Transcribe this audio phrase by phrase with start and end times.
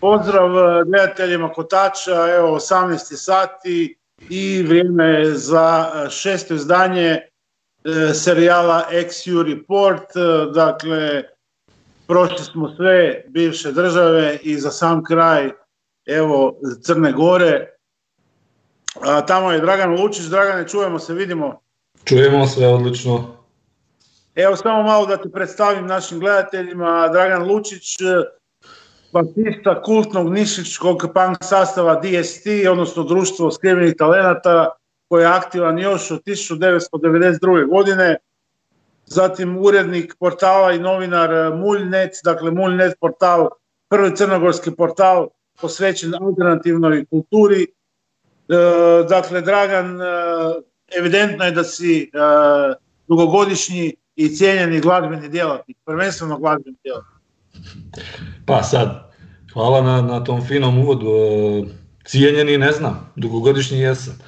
[0.00, 7.20] Pozdrav e, gledateljima Kotača, evo 18 sati i vrijeme za e, šesto izdanje e,
[8.14, 10.08] serijala XU Report.
[10.54, 11.22] Dakle,
[12.06, 15.50] prošli smo sve bivše države i za sam kraj
[16.06, 17.76] evo Crne Gore.
[19.00, 20.24] A, tamo je Dragan Lučić.
[20.24, 21.60] Dragane, čujemo se, vidimo.
[22.04, 23.36] Čujemo se, odlično.
[24.34, 27.08] Evo samo malo da te predstavim našim gledateljima.
[27.08, 27.96] Dragan Lučić,
[29.12, 34.68] basista kultnog nišičkog punk sastava DST, odnosno Društvo skrivenih talenata,
[35.08, 37.68] koji je aktivan još od 1992.
[37.68, 38.16] godine.
[39.06, 43.48] Zatim urednik portala i novinar Muljnet, dakle Muljnet portal,
[43.88, 45.28] prvi crnogorski portal
[45.60, 47.62] posvećen alternativnoj kulturi.
[47.62, 47.66] E,
[49.08, 50.04] dakle, Dragan, e,
[50.98, 52.08] evidentno je da si e,
[53.08, 57.15] dugogodišnji i cijenjeni glazbeni djelatnik, prvenstveno glazbeni djelatnik.
[58.44, 59.12] Pa sad,
[59.52, 61.06] hvala na, na tom finom uvodu.
[61.06, 61.64] E,
[62.04, 64.18] cijenjeni ne znam, dugogodišnji jesam.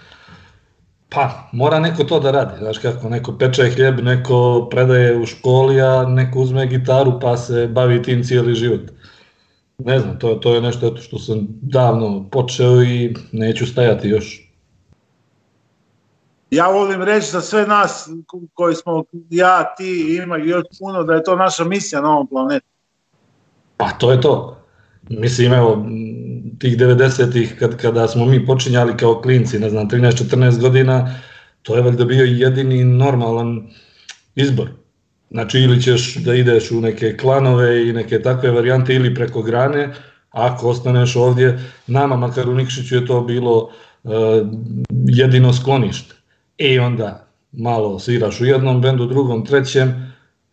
[1.08, 5.80] Pa, mora neko to da radi, znaš kako, neko peče hljeb, neko predaje u školi,
[5.80, 8.80] a neko uzme gitaru pa se bavi tim cijeli život.
[9.78, 14.48] Ne znam, to, to je nešto što sam davno počeo i neću stajati još.
[16.50, 18.08] Ja volim reći za sve nas
[18.54, 22.66] koji smo, ja, ti, ima još puno, da je to naša misija na ovom planetu.
[23.78, 24.58] Pa to je to.
[25.08, 25.86] Mislim, evo,
[26.58, 31.14] tih 90-ih kad, kada smo mi počinjali kao klinci, ne znam, 13-14 godina,
[31.62, 33.70] to je valjda bio jedini normalan
[34.34, 34.68] izbor.
[35.30, 39.94] Znači, ili ćeš da ideš u neke klanove i neke takve varijante ili preko grane,
[40.30, 43.70] ako ostaneš ovdje, nama, makar u Nikšiću je to bilo
[44.02, 44.12] uh,
[44.90, 46.14] jedino sklonište.
[46.58, 50.07] I onda malo sviraš u jednom bendu, drugom, trećem,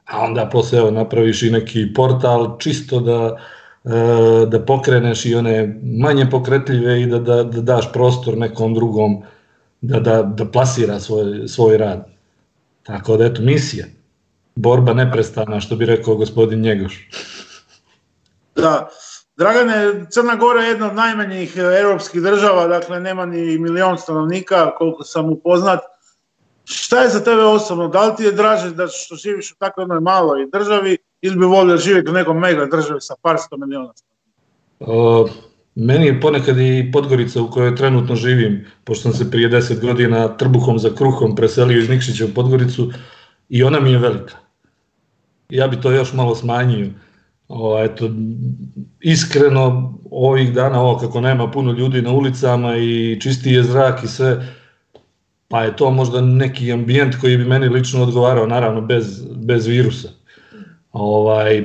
[0.06, 3.38] a onda posle evo, napraviš i neki portal čisto da,
[3.84, 9.24] e, da pokreneš i one manje pokretljive i da, da, da daš prostor nekom drugom
[9.82, 12.06] da, da, da plasira svoj, svoj rad.
[12.84, 13.86] Tako da eto, misija.
[14.56, 17.10] Borba neprestana, što bi rekao gospodin Njegoš.
[18.56, 18.90] Da,
[19.38, 25.04] Dragane, Crna Gora je jedna od najmanjih europskih država, dakle nema ni milion stanovnika, koliko
[25.04, 25.80] sam upoznat.
[26.66, 27.88] Šta je za tebe osobno?
[27.88, 31.46] Da li ti je draže da što živiš u takvoj jednoj maloj državi ili bi
[31.46, 33.94] volio živjeti u nekom mega državi sa par sto miliona?
[34.80, 35.30] Uh,
[35.76, 40.38] meni je ponekad i Podgorica u kojoj trenutno živim, pošto sam se prije 10 godina
[40.38, 42.92] trbuhom za kruhom preselio iz Nikšića u Podgoricu
[43.50, 44.36] i ona mi je velika.
[45.50, 46.90] Ja bi to još malo smanjio.
[47.48, 48.10] O, eto,
[49.00, 54.08] iskreno ovih dana, ovo kako nema puno ljudi na ulicama i čistiji je zrak i
[54.08, 54.56] sve,
[55.56, 60.10] pa je to možda neki ambijent koji bi meni lično odgovarao, naravno bez, bez virusa.
[60.92, 61.64] Ovaj,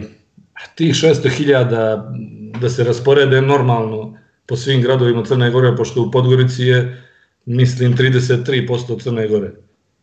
[0.74, 7.02] tih 600.000 da se rasporede normalno po svim gradovima Crne Gore, pošto u Podgorici je,
[7.46, 9.50] mislim, 33% Crne Gore.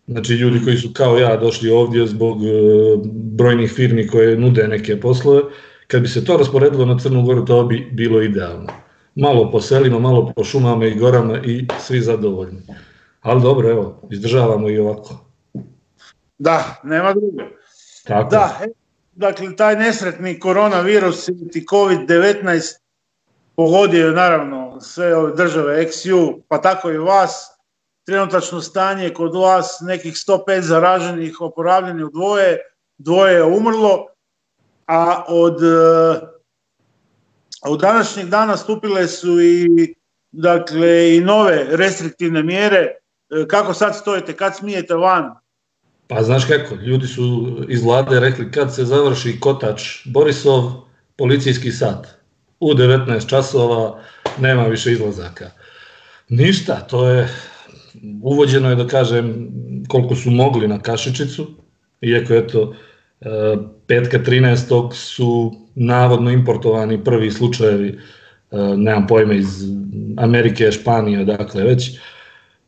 [0.08, 2.50] Znači ljudi koji su kao ja došli ovdje zbog e,
[3.14, 5.42] brojnih firmi koje nude neke poslove,
[5.88, 8.68] kad bi se to rasporedilo na Crnu Goru, to bi bilo idealno.
[9.16, 12.62] Malo po selima, malo po šumama i gorama i svi zadovoljni.
[13.28, 15.10] Ali dobro, evo, izdržavamo i ovako.
[16.38, 17.44] Da, nema drugo.
[18.04, 18.30] Tako.
[18.30, 18.68] Da, e,
[19.12, 22.78] dakle, taj nesretni koronavirus i COVID-19
[23.56, 27.54] pogodio je naravno sve ove države XU, pa tako i vas.
[28.06, 32.58] Trenutačno stanje kod vas nekih 105 zaraženih, oporavljeni u dvoje,
[32.98, 34.08] dvoje je umrlo,
[34.86, 36.20] a od, e,
[37.62, 39.96] od današnjeg dana stupile su i
[40.32, 42.96] dakle i nove restriktivne mjere
[43.48, 45.32] kako sad stojite, kad smijete van?
[46.08, 50.72] Pa znaš kako, ljudi su iz vlade rekli kad se završi kotač Borisov,
[51.16, 52.08] policijski sat.
[52.60, 54.02] U 19 časova
[54.40, 55.52] nema više izlazaka.
[56.30, 57.30] Ništa, to je
[58.22, 59.48] uvođeno je da kažem
[59.88, 61.48] koliko su mogli na Kašičicu,
[62.02, 62.76] iako eto
[63.22, 63.28] e,
[63.88, 64.94] petka 13.
[64.94, 67.98] su navodno importovani prvi slučajevi, e,
[68.78, 69.48] nemam pojma iz
[70.18, 72.00] Amerike, Španije, dakle već,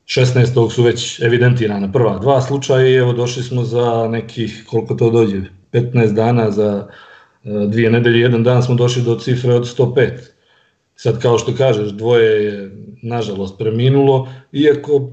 [0.09, 0.71] 16.
[0.71, 5.41] su već evidentirana prva dva slučaja i evo došli smo za nekih, koliko to dođe,
[5.71, 6.87] 15 dana za
[7.43, 10.09] e, dvije nedelje, jedan dan smo došli do cifre od 105.
[10.95, 12.71] Sad kao što kažeš, dvoje je
[13.03, 15.11] nažalost preminulo, iako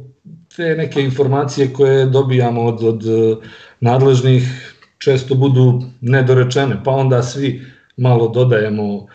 [0.57, 3.37] te neke informacije koje dobijamo od, od e,
[3.81, 7.63] nadležnih često budu nedorečene, pa onda svi
[7.97, 9.07] malo dodajemo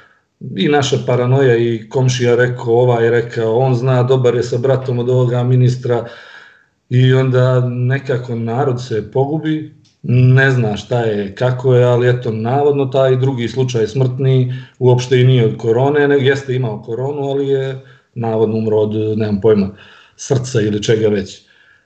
[0.55, 5.09] i naša paranoja i komšija rekao, ovaj rekao, on zna, dobar je sa bratom od
[5.09, 6.05] ovoga ministra
[6.89, 12.85] i onda nekako narod se pogubi ne zna šta je, kako je, ali eto, navodno
[12.85, 17.85] taj drugi slučaj smrtni uopšte i nije od korone, nego jeste imao koronu, ali je
[18.15, 19.69] navodno umro od, nemam pojma,
[20.15, 21.41] srca ili čega već.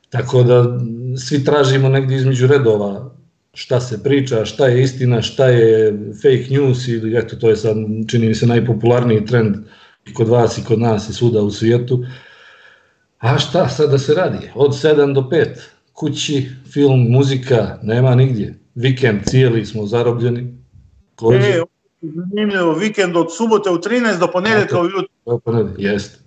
[0.10, 0.80] Tako da
[1.18, 3.15] svi tražimo negdje između redova
[3.56, 7.76] šta se priča, šta je istina, šta je fake news ili eto to je sad
[8.08, 9.56] čini mi se najpopularniji trend
[10.06, 12.06] i kod vas i kod nas i svuda u svijetu.
[13.20, 14.52] A šta sad da se radi?
[14.56, 15.48] Od 7 do 5
[15.94, 18.60] kući, film, muzika, nema nigdje.
[18.76, 20.58] Vikend cijeli smo zarobljeni.
[21.16, 21.38] Kođe.
[21.38, 21.62] E,
[22.02, 25.08] zanimljivo, vikend od subote u 13 do ponedjeljka ujutro.
[25.26, 26.24] Do ponedjeljka, jest.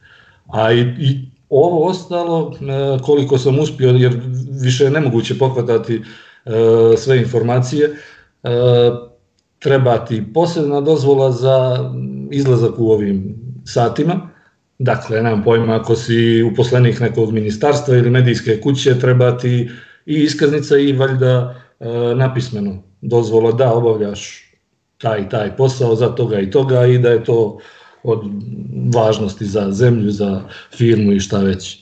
[0.52, 4.20] A i, i ovo ostalo, e, koliko sam uspio, jer
[4.62, 6.27] više je nemoguće pohvatati e,
[6.98, 8.48] sve informacije, e,
[9.58, 11.90] treba ti posebna dozvola za
[12.30, 13.34] izlazak u ovim
[13.64, 14.28] satima,
[14.78, 19.70] Dakle, nemam pojma, ako si uposlenik nekog ministarstva ili medijske kuće, treba ti
[20.06, 24.52] i iskaznica i valjda e, napismeno dozvola da obavljaš
[24.98, 27.58] taj taj posao za toga i toga i da je to
[28.02, 28.22] od
[28.94, 30.42] važnosti za zemlju, za
[30.76, 31.78] firmu i šta već.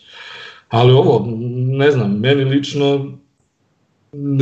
[0.69, 1.27] Ali ovo,
[1.57, 3.19] ne znam, meni lično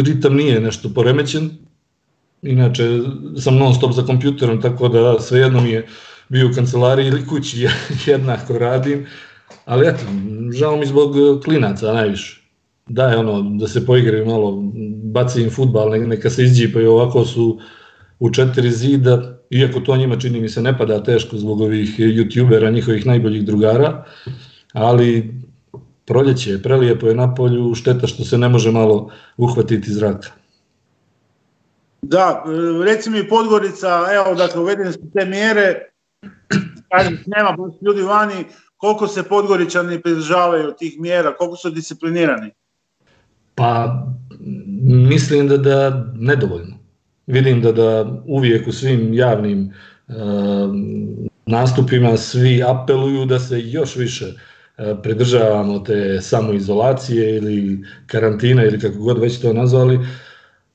[0.05, 1.51] ritam nije nešto poremećen,
[2.43, 3.01] inače
[3.39, 5.87] sam non stop za kompjuterom, tako da svejedno mi je
[6.29, 7.67] bio u kancelariji ili kući,
[8.07, 9.07] jednako radim,
[9.65, 10.05] ali eto,
[10.59, 12.41] žao mi zbog klinaca najviše.
[12.89, 14.63] Da je ono, da se poigraju malo,
[15.03, 17.59] baci im futbal, neka se izđipaju, ovako su
[18.19, 22.73] u četiri zida, iako to njima čini mi se ne pada teško zbog ovih youtubera,
[22.73, 24.05] njihovih najboljih drugara,
[24.73, 25.35] ali
[26.05, 30.29] proljeće je, prelijepo je na polju, šteta što se ne može malo uhvatiti zraka.
[32.03, 35.91] Da, e, reci mi Podgorica, evo, dakle, uvedene su te mjere,
[36.91, 38.45] kažem, nema ljudi vani,
[38.77, 42.51] koliko se Podgoričani pridržavaju tih mjera, koliko su disciplinirani?
[43.55, 44.03] Pa,
[45.11, 46.77] mislim da, da nedovoljno.
[47.27, 49.73] Vidim da, da uvijek u svim javnim
[50.09, 50.15] uh,
[51.47, 54.33] nastupima svi apeluju da se još više
[55.03, 59.99] pridržavamo te samoizolacije ili karantina ili kako god već to nazvali,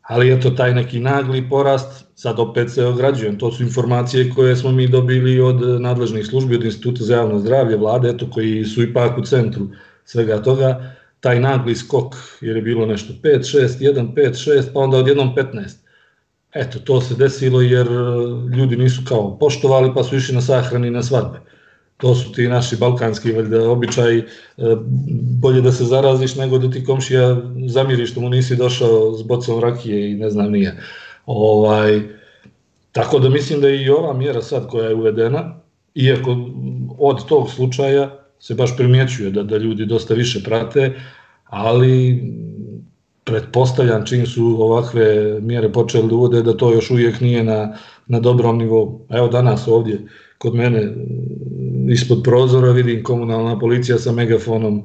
[0.01, 4.71] ali eto taj neki nagli porast, sad opet se ograđujem, to su informacije koje smo
[4.71, 9.17] mi dobili od nadležnih službi, od Instituta za javno zdravlje, vlade, eto koji su ipak
[9.17, 9.67] u centru
[10.05, 14.79] svega toga, taj nagli skok, jer je bilo nešto 5, 6, 1, 5, 6, pa
[14.79, 15.77] onda odjednom 15.
[16.53, 17.87] Eto, to se desilo jer
[18.57, 21.39] ljudi nisu kao poštovali, pa su išli na sahrani i na svadbe
[22.01, 24.23] to su ti naši balkanski valjda običaji, e,
[25.41, 27.37] bolje da se zaraziš nego da ti komšija
[27.67, 30.77] zamiri što mu nisi došao s bocom rakije i ne znam nije.
[31.25, 32.01] Ovaj,
[32.91, 35.59] tako da mislim da i ova mjera sad koja je uvedena,
[35.95, 36.37] iako
[36.97, 40.93] od tog slučaja se baš primjećuje da, da ljudi dosta više prate,
[41.45, 42.23] ali
[43.23, 47.75] pretpostavljam čim su ovakve mjere počeli da uvode da to još uvijek nije na,
[48.07, 49.05] na dobrom nivou.
[49.09, 50.07] Evo danas ovdje
[50.37, 50.93] kod mene
[51.91, 54.83] ispod prozora vidim komunalna policija sa megafonom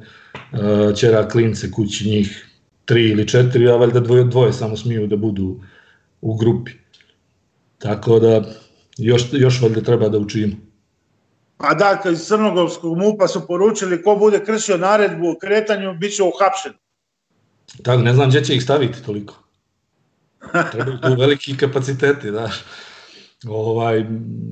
[0.97, 2.47] ćera e, klince kući njih
[2.85, 5.61] tri ili četiri, a valjda dvoje, dvoje samo smiju da budu
[6.21, 6.73] u grupi.
[7.79, 8.45] Tako da
[8.99, 10.56] još, još valjda treba da učimo.
[11.59, 16.23] A da, iz Crnogorskog MUPA su poručili ko bude kršio naredbu o kretanju, bit će
[16.23, 16.73] uhapšen.
[17.83, 19.35] Tako, ne znam gdje će ih staviti toliko.
[20.73, 22.51] Trebaju tu veliki kapaciteti, da.
[23.49, 24.05] Ovaj,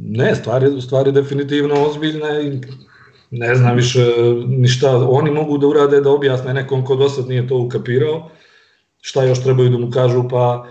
[0.03, 2.61] ne, stvari, stvari definitivno ozbiljne i
[3.31, 4.05] ne znam više
[4.47, 8.31] ni šta oni mogu da urade da objasne nekom ko do sad nije to ukapirao,
[9.01, 10.67] šta još trebaju da mu kažu, pa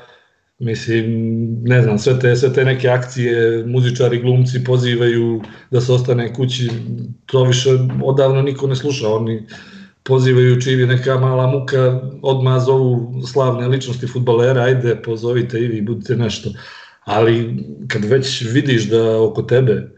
[0.59, 1.05] mislim,
[1.61, 6.69] ne znam, sve te, sve te neke akcije, muzičari, glumci pozivaju da se ostane kući,
[7.25, 7.69] to više
[8.03, 9.47] odavno niko ne sluša, oni
[10.03, 15.81] pozivaju čiji je neka mala muka, odmah zovu slavne ličnosti futbolera, ajde, pozovite i vi,
[15.81, 16.49] budite nešto
[17.03, 19.91] ali kad već vidiš da oko tebe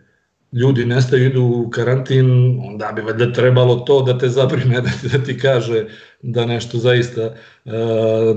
[0.53, 5.24] ljudi nestaju, idu u karantin, onda bi valjda trebalo to da te zaprime, da, da
[5.24, 5.86] ti kaže
[6.22, 7.25] da nešto zaista
[7.65, 7.72] uh,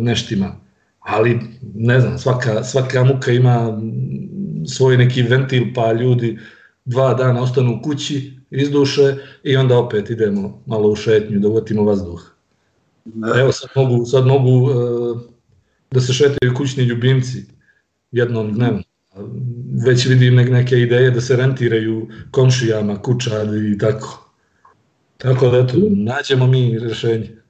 [0.01, 0.57] neštima.
[1.01, 1.41] Ali,
[1.75, 3.81] ne znam, svaka, svaka muka ima
[4.69, 6.39] svoj neki ventil, pa ljudi
[6.85, 11.85] dva dana ostanu u kući, izduše i onda opet idemo malo u šetnju da uvatimo
[11.85, 12.33] vazduh.
[13.41, 15.21] Evo sad mogu, sad mogu uh,
[15.91, 17.56] da se šetaju kućni ljubimci,
[18.11, 18.83] jednom dnevno.
[19.87, 24.33] Već vidim neke ideje da se rentiraju komšijama, kućari i tako.
[25.17, 27.43] Tako da eto, nađemo mi rešenje.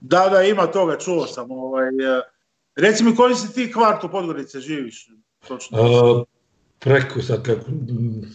[0.00, 1.50] Da, da, ima toga, čuo sam.
[1.50, 2.20] Ovaj, e,
[2.76, 5.08] reci mi koji si ti kvart u Podgorice živiš?
[5.48, 5.78] Točno.
[5.78, 6.24] A,
[6.78, 7.70] preko, sad kako,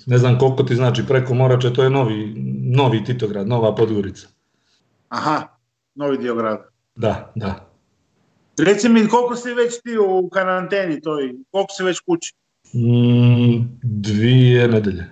[0.06, 2.34] ne znam koliko ti znači preko Morače, to je novi,
[2.76, 4.28] novi Titograd, nova Podgorica.
[5.10, 5.48] Aha,
[5.96, 6.70] novi dio grada.
[6.96, 7.69] Da, da.
[8.60, 11.36] Reci mi, koliko si već ti u karanteni toj?
[11.52, 12.34] Koliko si već kući?
[12.74, 15.06] Mm, dvije nedelje.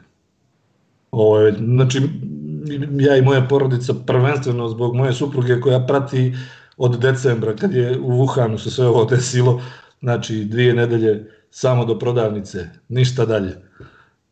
[1.11, 2.01] Ovo znači,
[2.99, 6.33] ja i moja porodica prvenstveno zbog moje supruge koja prati
[6.77, 9.61] od decembra kad je u Wuhanu se sve ovo desilo,
[9.99, 13.55] znači dvije nedelje samo do prodavnice, ništa dalje.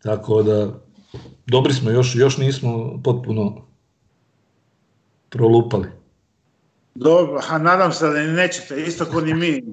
[0.03, 0.71] Tako da
[1.45, 3.65] dobri smo, još, još nismo potpuno
[5.29, 5.87] prolupali.
[6.95, 9.63] Dobro, a nadam se da nećete, isto ko ni mi.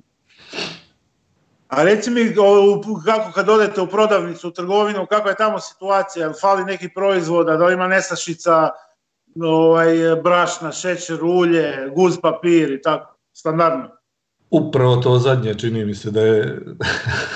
[1.68, 2.34] A reci mi,
[3.04, 6.32] kako kad odete u prodavnicu, u trgovinu, kako je tamo situacija?
[6.40, 8.70] Fali neki proizvoda, da li ima nestašica
[9.40, 13.88] ovaj, brašna, šećer, ulje, guz papir i tako, standardno?
[14.50, 16.58] Upravo to zadnje čini mi se da je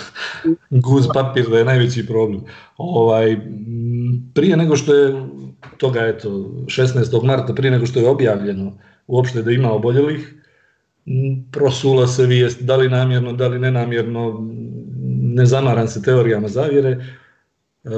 [0.86, 2.44] guz papir da je najveći problem.
[2.76, 3.36] Ovaj,
[4.34, 5.26] prije nego što je
[5.76, 7.24] toga eto 16.
[7.24, 8.72] marta prije nego što je objavljeno
[9.06, 10.34] uopšte da ima oboljelih.
[11.52, 14.48] Prosula se vijest da li namjerno da li nenamjerno
[15.20, 17.04] ne zamaram se teorijama zavjere.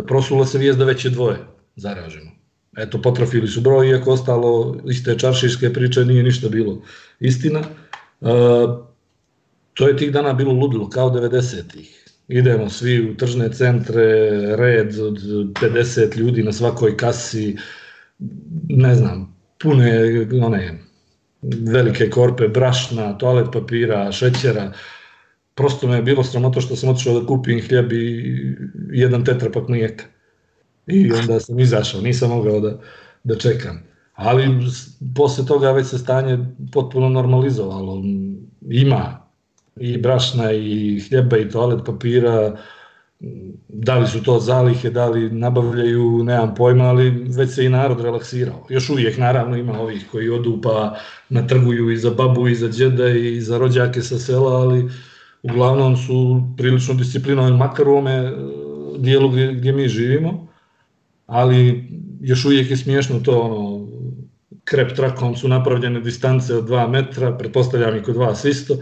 [0.07, 1.39] Prosula se vijest da već je dvoje
[1.77, 2.31] zaraženo.
[2.77, 6.83] Eto potrafili su broj iako ostalo iste čaršijske priče nije ništa bilo
[7.21, 7.63] istina.
[9.75, 12.05] To je tih dana bilo ludilo, kao 90-ih.
[12.29, 14.05] Idemo svi u tržne centre,
[14.57, 17.57] red od 50 ljudi na svakoj kasi,
[18.69, 20.88] ne znam, pune one
[21.43, 24.73] velike korpe brašna, toalet papira, šećera.
[25.55, 28.57] Prosto me je bilo sramoto što sam otišao da kupim hljeb i
[28.93, 30.05] jedan tetrapak mlijeka.
[30.87, 32.81] I onda sam izašao, nisam mogao da,
[33.25, 33.83] da čekam.
[34.15, 34.47] Ali
[35.17, 36.39] posle toga već se stanje
[36.73, 38.03] potpuno normalizovalo.
[38.71, 39.29] Ima
[39.77, 42.57] i brašna i hljeba i toalet papira,
[43.69, 48.01] da li su to zalihe, da li nabavljaju, nemam pojma, ali već se i narod
[48.01, 48.67] relaksirao.
[48.69, 50.97] Još uvijek naravno ima ovih koji odu pa
[51.29, 54.91] natrguju i za babu i za džeda i za rođake sa sela, ali
[55.43, 58.35] uglavnom su prilično disciplinovani, makar u ome e,
[58.99, 60.49] dijelu gdje, gdje mi živimo,
[61.27, 61.89] ali
[62.21, 63.89] još uvijek je smiješno to ono,
[64.65, 68.77] krep trakom su napravljene distance od 2 metra, pretpostavljam i kod vas isto,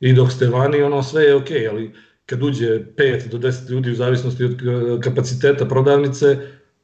[0.00, 1.92] i dok ste vani, ono sve je okej, okay, ali
[2.30, 4.56] kad uđe 5 do 10 ljudi u zavisnosti od
[5.02, 6.36] kapaciteta prodavnice,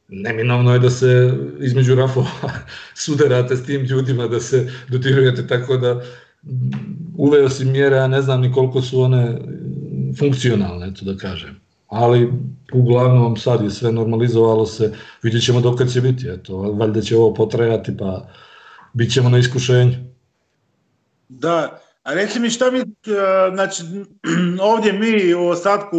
[0.07, 2.49] neminovno je da se između rafova
[3.05, 6.01] sudarate s tim ljudima, da se dotirujete tako da
[7.17, 9.37] uveo si mjere, a ne znam ni koliko su one
[10.19, 11.59] funkcionalne, eto da kažem.
[11.87, 12.31] Ali
[12.73, 17.33] uglavnom sad je sve normalizovalo se, vidjet ćemo dok će biti, eto, valjda će ovo
[17.33, 18.29] potrajati, pa
[18.93, 19.95] bit ćemo na iskušenju.
[21.29, 22.83] Da, A reci mi šta mi,
[23.53, 23.83] znači,
[24.71, 25.97] ovdje mi u ostatku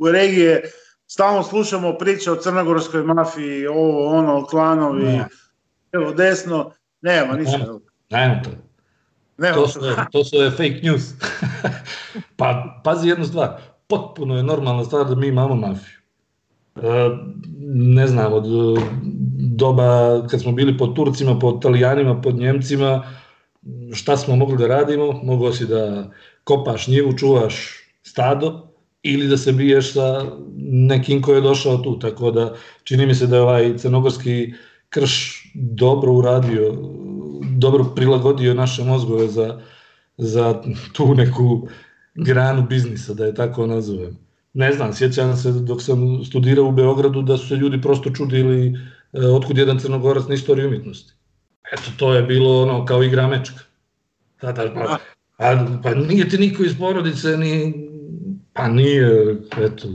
[0.00, 0.62] u regije
[1.06, 5.26] stalno slušamo priče o crnogorskoj mafiji, ovo, ono, klanovi, ne.
[5.92, 6.70] evo, desno,
[7.00, 7.58] nema ništa.
[8.10, 8.50] Nema to.
[9.38, 9.80] Nema to, su,
[10.12, 11.02] to su je fake news.
[12.38, 15.98] pa, pazi jednu stvar, potpuno je normalna stvar da mi imamo mafiju.
[16.76, 16.80] E,
[17.74, 18.44] ne znam, od
[19.38, 23.02] doba kad smo bili pod Turcima, pod Italijanima, pod Njemcima,
[23.92, 26.10] šta smo mogli da radimo, mogao si da
[26.44, 28.68] kopaš njivu, čuvaš stado
[29.02, 30.24] ili da se biješ sa
[30.58, 32.54] nekim ko je došao tu, tako da
[32.84, 34.52] čini mi se da je ovaj crnogorski
[34.88, 36.74] krš dobro uradio,
[37.58, 39.60] dobro prilagodio naše mozgove za,
[40.16, 41.68] za tu neku
[42.14, 44.16] granu biznisa, da je tako nazovem.
[44.54, 48.66] Ne znam, sjećam se dok sam studirao u Beogradu da su se ljudi prosto čudili
[49.12, 51.15] eh, otkud jedan crnogorac na istoriju umjetnosti.
[51.72, 53.58] Eto, to je bilo ono kao igra mečka.
[54.42, 54.98] Da, da, pa,
[55.38, 57.74] a, pa nije ti niko iz porodice, ni,
[58.52, 59.88] pa nije, eto,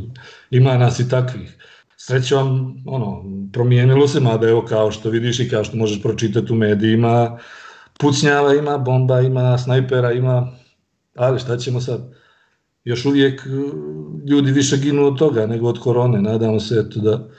[0.50, 1.58] ima nas i takvih.
[1.98, 3.24] Srećom, ono,
[3.54, 7.40] promijenilo se, mada evo kao što vidiš i kao što možeš pročitati u medijima,
[8.00, 10.52] pucnjava ima, bomba ima, snajpera ima,
[11.16, 12.14] ali šta ćemo sad?
[12.84, 13.42] Još uvijek
[14.28, 17.30] ljudi više ginu od toga nego od korone, nadamo se eto da,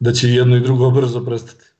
[0.00, 1.73] da će jedno i drugo brzo prestati.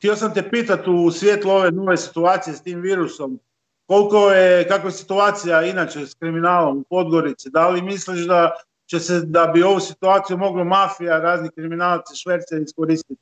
[0.00, 3.40] Htio sam te pitati u svjetlu ove nove situacije s tim virusom,
[3.86, 8.50] koliko je, kakva je situacija inače s kriminalom u Podgorici, da li misliš da
[8.86, 13.20] će se, da bi ovu situaciju moglo mafija, razni kriminalci, šverce iskoristiti?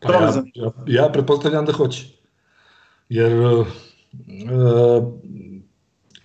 [0.00, 2.04] Pa ja, ja, ja pretpostavljam da hoće.
[3.08, 3.66] Jer uh,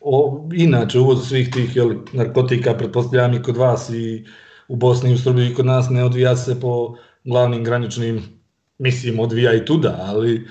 [0.02, 4.26] o, inače uvoz svih tih jeli, narkotika, pretpostavljam i kod vas i
[4.68, 8.41] u Bosni i u Srbiji i kod nas ne odvija se po glavnim graničnim
[8.82, 10.48] mislim, odvija i tuda, ali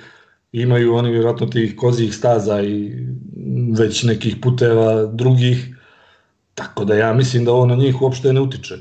[0.52, 2.92] imaju oni vjerojatno tih kozijih staza i
[3.78, 5.76] već nekih puteva drugih,
[6.54, 8.74] tako da ja mislim da ovo na njih uopšte ne utiče.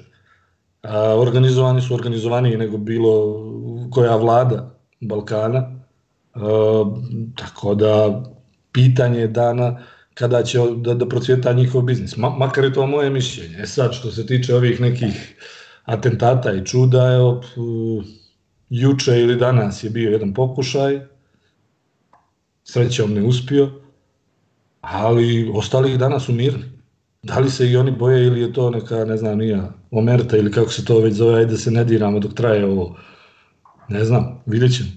[0.83, 3.11] A, organizovani su organizovaniji nego bilo
[3.91, 5.71] koja vlada Balkana,
[6.33, 6.85] a,
[7.35, 8.23] tako da
[8.71, 9.79] pitanje je dana
[10.13, 12.17] kada će da, da procvjeta njihov biznis.
[12.17, 13.57] Ma, makar je to moje mišljenje.
[13.59, 15.35] E sad, što se tiče ovih nekih
[15.85, 17.41] atentata i čuda, evo,
[18.69, 20.99] juče ili danas je bio jedan pokušaj,
[22.63, 23.71] srećom ne uspio,
[24.81, 26.79] ali ostali danas su mirni.
[27.23, 30.51] Da li se i oni boje ili je to neka, ne znam, nija, omerta ili
[30.51, 32.97] kako se to već zove, ajde se ne diramo dok traje ovo.
[33.87, 34.89] Ne znam, vidjet ćemo.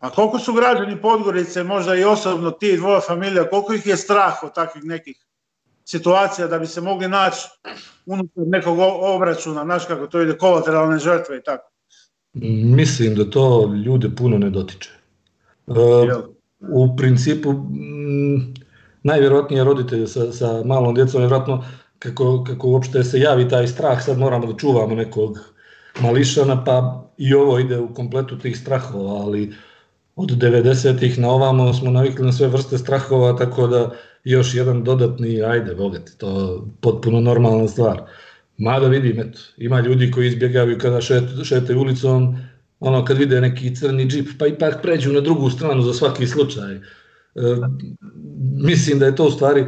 [0.00, 4.42] A koliko su građani Podgorice, možda i osobno ti dvoja familija, koliko ih je strah
[4.42, 5.16] od takvih nekih
[5.84, 7.48] situacija da bi se mogli naći
[8.06, 11.70] unutar nekog obračuna, znaš kako to ide, kolateralne žrtve i tako?
[12.32, 14.90] Mislim da to ljude puno ne dotiče.
[15.66, 15.76] Uh,
[16.58, 18.54] u principu, m,
[19.02, 21.64] najvjerojatnije roditelji sa, sa malom djecom, vjerojatno
[21.98, 25.38] kako, kako uopšte se javi taj strah, sad moramo da čuvamo nekog
[26.00, 29.52] mališana, pa i ovo ide u kompletu tih strahova, ali
[30.16, 33.90] od 90-ih na ovamo smo navikli na sve vrste strahova, tako da
[34.24, 38.02] još jedan dodatni, ajde, bogati, to potpuno normalna stvar.
[38.60, 42.36] Mada vidim, eto, ima ljudi koji izbjegavaju kada šet, šetaju ulicom,
[42.80, 46.74] ono kad vide neki crni džip, pa ipak pređu na drugu stranu za svaki slučaj.
[46.74, 46.80] E,
[48.64, 49.66] mislim da je to u stvari e,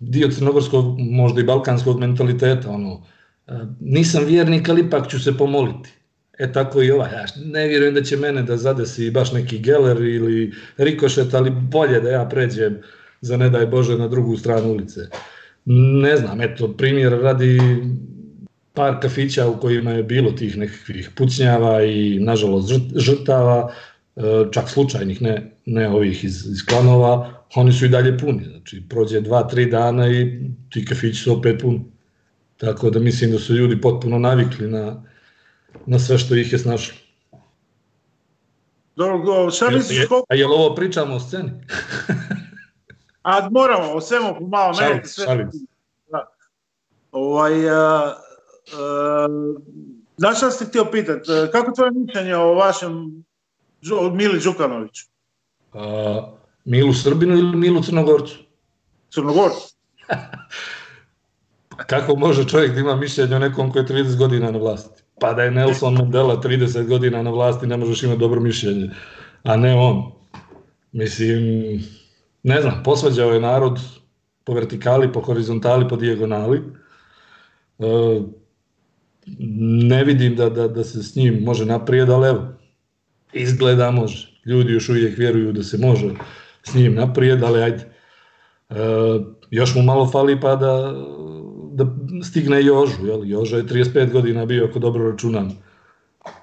[0.00, 3.02] dio crnogorskog, možda i balkanskog mentaliteta, ono,
[3.46, 5.90] e, nisam vjernik, ali ipak ću se pomoliti.
[6.38, 10.02] E tako i ovaj, ja ne vjerujem da će mene da zadesi baš neki geler
[10.02, 12.78] ili rikošet, ali bolje da ja pređem
[13.20, 15.00] za ne daj Bože na drugu stranu ulice.
[15.70, 17.58] Ne znam, eto, primjer radi
[18.72, 23.72] par kafića u kojima je bilo tih nekakvih pucnjava i nažalost žrtava,
[24.16, 24.22] e,
[24.52, 28.44] čak slučajnih, ne, ne ovih iz, iz klanova, oni su i dalje puni.
[28.44, 31.84] Znači, prođe dva, tri dana i ti kafići su opet puni.
[32.56, 35.02] Tako da mislim da su ljudi potpuno navikli na,
[35.86, 36.94] na sve što ih je snašlo.
[38.96, 40.26] Dobro, šta misliš koliko...
[40.28, 41.50] A je li ovo pričamo o sceni?
[43.22, 45.24] A moramo, o svemu pomalo, šalim, sve.
[45.24, 45.50] Šalim.
[46.10, 46.26] Da.
[47.12, 48.14] Ovaj, a,
[48.72, 49.28] a,
[50.16, 51.30] znaš šta ste htio pitati?
[51.52, 53.24] Kako tvoje mišljenje o vašem
[54.00, 55.06] o Mili Đukanoviću?
[55.72, 56.32] A,
[56.64, 58.38] Milu Srbinu ili Milu Crnogorcu?
[59.10, 59.74] Crnogorcu.
[61.86, 65.02] Kako može čovjek da ima mišljenje o nekom koji je 30 godina na vlasti?
[65.20, 68.90] Pa da je Nelson Mandela 30 godina na vlasti, ne možeš imati dobro mišljenje,
[69.42, 70.12] a ne on.
[70.92, 71.40] Mislim,
[72.48, 73.80] ne znam, posvađao je narod
[74.44, 76.62] po vertikali, po horizontali, po dijagonali.
[77.78, 77.84] E,
[79.88, 82.48] ne vidim da, da, da se s njim može naprijed, ali evo,
[83.32, 84.40] izgleda može.
[84.46, 86.10] Ljudi još uvijek vjeruju da se može
[86.62, 87.84] s njim naprijed, ali ajde.
[88.70, 88.74] E,
[89.50, 90.94] još mu malo fali pa da,
[91.72, 91.86] da
[92.24, 93.06] stigne Jožu.
[93.06, 93.24] Jel?
[93.24, 95.67] Joža je 35 godina bio, ako dobro računam.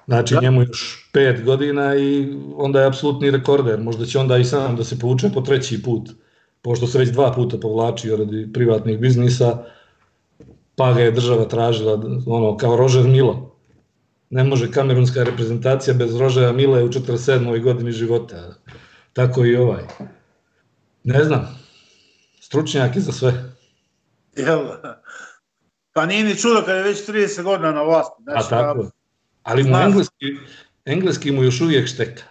[0.06, 0.40] Znači da.
[0.40, 3.80] njemu još 5 godina i onda je apsolutni rekorder.
[3.80, 6.10] Možda će onda i sam da se povuče po treći put,
[6.62, 9.64] pošto se već dva puta povlačio radi privatnih biznisa,
[10.76, 13.56] pa ga je država tražila ono, kao Rožer Milo.
[14.30, 17.62] Ne može kamerunska reprezentacija bez Rožera Mile u 47.
[17.62, 18.54] godini života.
[19.12, 19.82] Tako i ovaj.
[21.04, 21.58] Ne znam.
[22.40, 23.54] Stručnjak je za sve.
[24.36, 24.66] Jel,
[25.92, 28.22] pa nije ni čudo kad je već 30 godina na vlasti.
[28.22, 28.82] Znači, A tako.
[28.82, 28.88] Pa,
[29.46, 30.36] Ali mu engleski,
[30.84, 32.22] engleski mu još uvijek šteka.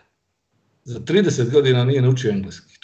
[0.84, 2.76] Za 30 godina nije naučio engleski.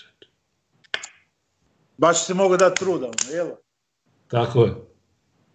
[1.97, 3.49] Baš se mogu dati truda, jel?
[4.27, 4.73] Tako je.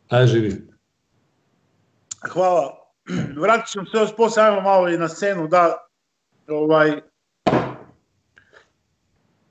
[0.09, 0.67] Ajde živi.
[2.33, 2.93] Hvala.
[3.43, 5.89] Vratit ćemo se još posle, ajmo malo i na scenu, da,
[6.49, 7.01] ovaj,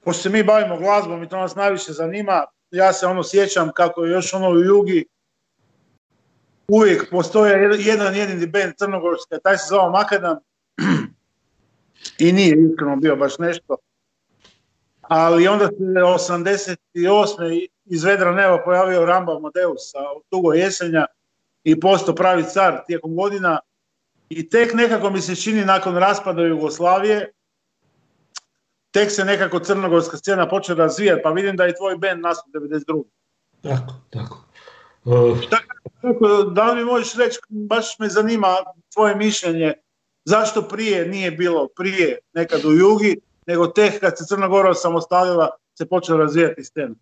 [0.03, 4.03] pošto se mi bavimo glazbom i to nas najviše zanima, ja se ono sjećam kako
[4.03, 5.05] je još ono u Jugi
[6.67, 10.37] uvijek postoje jedan jedini band Crnogorska, taj se zvao Makadam
[12.17, 13.77] i nije iskreno bio baš nešto.
[15.01, 17.67] Ali onda se 88.
[17.85, 19.99] iz vedra neba pojavio Ramba Modeus sa
[20.29, 21.05] Tugo jesenja
[21.63, 23.59] i posto pravi car tijekom godina
[24.29, 27.31] i tek nekako mi se čini nakon raspada Jugoslavije
[28.95, 33.03] tek se nekako crnogorska scena počela razvijati, pa vidim da je tvoj band nastup 92.
[33.61, 34.44] Tako, tako.
[35.41, 35.57] Šta,
[36.01, 38.47] kako, da li mi možeš reći, baš me zanima
[38.93, 39.73] tvoje mišljenje,
[40.25, 45.49] zašto prije nije bilo prije nekad u Jugi, nego tek kad se Crna Gora samostalila
[45.77, 46.95] se počela razvijati scena?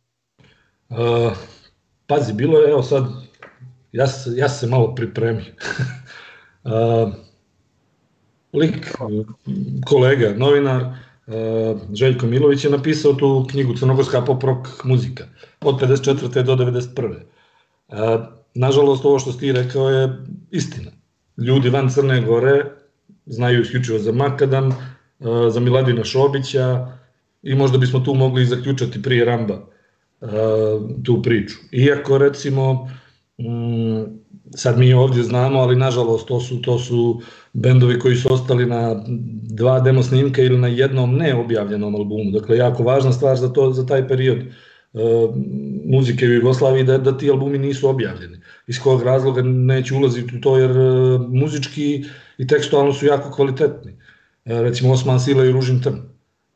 [0.89, 1.33] Uh,
[2.07, 3.03] pazi, bilo je, evo sad,
[3.91, 5.45] ja, ja se malo pripremio.
[6.63, 7.13] uh,
[8.53, 8.95] lik,
[9.85, 15.23] kolega, novinar, uh, Željko Milović je napisao tu knjigu Crnogorska pop rock muzika
[15.61, 16.43] od 54.
[16.43, 17.15] do 91.
[17.93, 17.99] Uh,
[18.53, 20.17] nažalost, ovo što ti rekao je
[20.51, 20.91] istina.
[21.37, 22.65] Ljudi van Crne Gore
[23.25, 24.75] znaju isključivo za Makadam, uh,
[25.49, 26.87] za Miladina Šobića
[27.43, 29.73] i možda bismo tu mogli zaključati prije Ramba
[31.03, 31.55] tu priču.
[31.71, 32.89] Iako recimo
[33.37, 34.03] mm,
[34.55, 37.21] sad mi ovdje znamo, ali nažalost to su, to su
[37.53, 39.03] bendovi koji su ostali na
[39.43, 42.31] dva demo snimka ili na jednom neobjavljenom albumu.
[42.31, 44.53] Dakle, jako važna stvar za, to, za taj period uh,
[45.85, 48.39] muzike u Jugoslaviji da, da ti albumi nisu objavljeni.
[48.67, 52.05] Iz kog razloga neću ulaziti u to jer uh, muzički
[52.37, 53.91] i tekstualno su jako kvalitetni.
[53.91, 53.97] Uh,
[54.51, 56.01] recimo Osman Sila i Ružin Trn.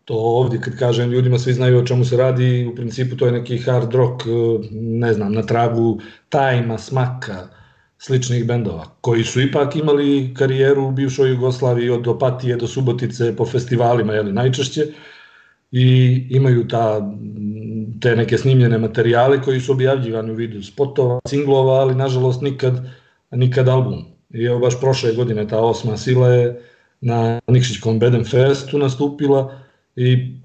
[0.06, 3.32] To ovdje kad kažem ljudima svi znaju o čemu se radi, u principu to je
[3.32, 4.26] neki hard rock,
[4.72, 7.48] ne znam, na tragu Tajma, Smaka,
[7.98, 13.46] sličnih bendova, koji su ipak imali karijeru u bivšoj Jugoslaviji od Opatije do Subotice po
[13.46, 14.86] festivalima, jeli, najčešće,
[15.72, 17.12] i imaju ta,
[18.02, 22.90] te neke snimljene materijale koji su objavljivani u vidu spotova, singlova, ali nažalost nikad,
[23.32, 24.06] nikad album.
[24.30, 26.62] I evo baš prošle godine ta osma sila je
[27.02, 29.60] na Nikšićkom Beden Festu nastupila
[29.96, 30.38] i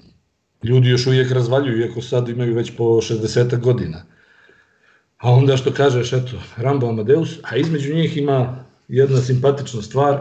[0.62, 4.04] ljudi još uvijek razvaljuju, iako sad imaju već po 60 godina.
[5.18, 10.20] A onda što kažeš, eto, Rambo Amadeus, a između njih ima jedna simpatična stvar.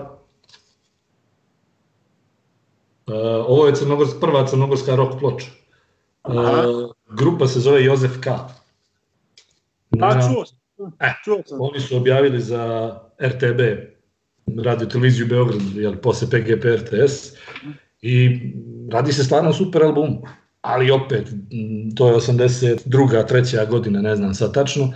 [3.12, 5.48] Uh, ovo je crnogorska, prva crnogorska rock ploča.
[6.24, 8.28] Uh, grupa se zove Jozef K.
[10.02, 10.58] A, čuo sam.
[11.00, 11.58] E, čuo sam.
[11.62, 13.60] Oni su objavili za RTB,
[14.64, 17.34] radio televiziju Beograd, jel, posle PGP RTS,
[18.02, 18.40] i
[18.92, 20.22] radi se stvarno super album
[20.62, 21.28] ali opet,
[21.96, 23.28] to je 82.
[23.28, 24.94] treća godina, ne znam sad tačno,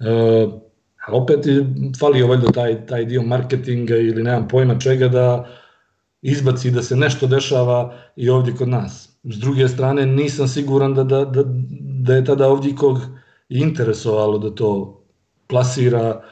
[0.00, 0.46] e,
[1.08, 1.66] opet je
[2.00, 5.48] falio valjda taj, taj dio marketinga ili nemam pojma čega da
[6.22, 9.08] izbaci da se nešto dešava i ovdje kod nas.
[9.24, 11.42] S druge strane, nisam siguran da, da, da,
[11.80, 12.98] da je tada ovdje kog
[13.48, 15.02] interesovalo da to
[15.46, 16.22] plasira,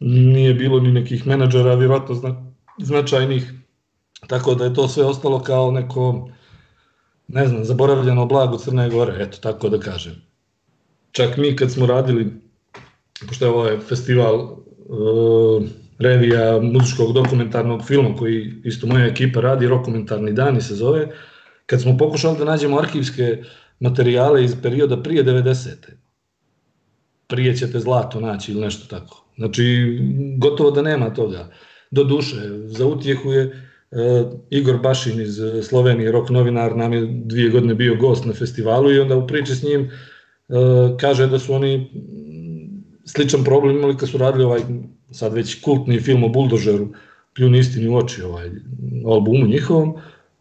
[0.00, 3.52] nije bilo ni nekih menadžera, vjerojatno zna, značajnih,
[4.26, 6.28] tako da je to sve ostalo kao neko
[7.28, 10.12] ne znam, zaboravljeno blago Crne Gore, eto, tako da kažem.
[11.12, 12.32] Čak mi kad smo radili,
[13.28, 15.62] pošto je ovo je festival uh,
[16.02, 21.08] revija muzičkog dokumentarnog filma koji isto moja ekipa radi, Rokomentarni dani se zove,
[21.66, 23.42] kad smo pokušali da nađemo arhivske
[23.80, 25.68] materijale iz perioda prije 90.
[27.26, 29.26] Prije ćete zlato naći ili nešto tako.
[29.36, 29.98] Znači,
[30.38, 31.50] gotovo da nema toga.
[31.90, 32.36] Do duše,
[32.66, 37.96] za utjehu je Uh, Igor Bašin iz Slovenije, rok novinar, nam je dvije godine bio
[37.96, 39.90] gost na festivalu i onda u priči s njim
[40.48, 41.90] uh, kaže da su oni
[43.04, 44.60] sličan problem imali kad su radili ovaj
[45.12, 46.88] sad već kultni film o buldožeru,
[47.34, 48.50] pljuni istini u oči ovaj
[49.06, 49.94] albumu njihovom,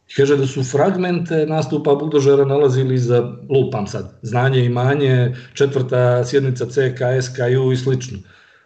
[0.09, 6.25] i kaže da su fragmente nastupa buldožera nalazili za, lupam sad, znanje i manje, četvrta
[6.25, 8.19] sjednica CK, SKU i slično.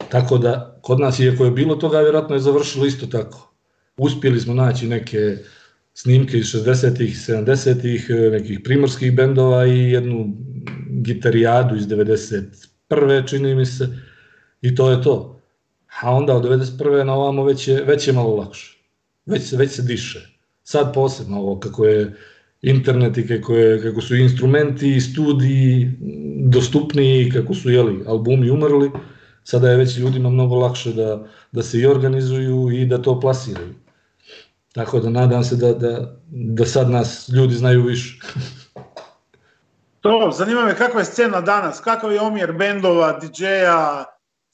[0.10, 3.56] Tako da, kod nas, iako je bilo toga, vjerojatno je završilo isto tako
[3.98, 5.38] uspjeli smo naći neke
[5.94, 10.38] snimke iz 60-ih, 70-ih, nekih primorskih bendova i jednu
[10.89, 13.30] gitarijadu iz 91.
[13.30, 13.89] čini mi se
[14.62, 15.35] i to je to.
[16.02, 17.04] A onda od 91.
[17.04, 18.78] na ovamo već je, već je malo lakše.
[19.26, 20.38] Već već se diše.
[20.64, 22.16] Sad posebno ovo kako je
[22.62, 25.92] internet i kako, je, kako su instrumenti i studiji
[26.46, 28.92] dostupniji, kako su jeli, albumi umrli,
[29.44, 33.74] sada je već ljudima mnogo lakše da, da se i organizuju i da to plasiraju.
[34.74, 38.20] Tako da nadam se da, da, da sad nas ljudi znaju više.
[40.02, 44.04] to, zanima me kakva je scena danas, kakav je omjer bendova, DJ-a,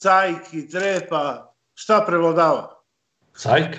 [0.02, 2.82] cajki, trepa, šta prevladava?
[3.36, 3.76] Cajk?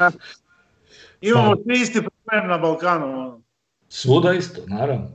[1.20, 3.42] Imamo svi isti problem na Balkanu.
[3.88, 5.08] Svuda isto, naravno.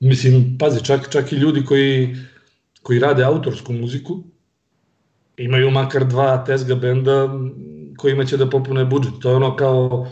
[0.00, 2.16] Mislim, pazi, čak, čak i ljudi koji,
[2.82, 4.22] koji rade autorsku muziku,
[5.36, 7.28] imaju makar dva tezga benda
[7.96, 9.12] kojima će da popune budžet.
[9.22, 10.06] To je ono kao,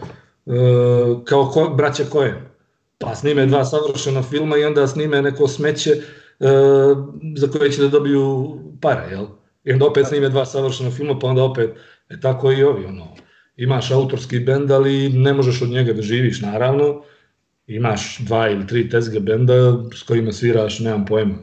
[0.47, 2.51] uh, kao ko, braća koje.
[2.99, 6.49] Pa snime dva savršena filma i onda snime neko smeće uh,
[7.37, 9.27] za koje će da dobiju pare, jel?
[9.67, 11.71] I onda opet snime dva savršena filma, pa onda opet,
[12.09, 13.09] e tako i ovi, ono,
[13.57, 17.03] imaš autorski bend, ali ne možeš od njega da živiš, naravno,
[17.67, 19.55] imaš dva ili tri tezga benda
[19.95, 21.39] s kojima sviraš, nemam pojma,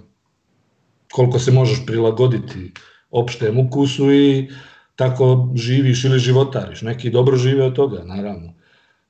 [1.12, 2.72] koliko se možeš prilagoditi
[3.12, 4.50] opštem ukusu i
[4.96, 6.82] tako živiš ili životariš.
[6.82, 8.54] Neki dobro žive od toga, naravno.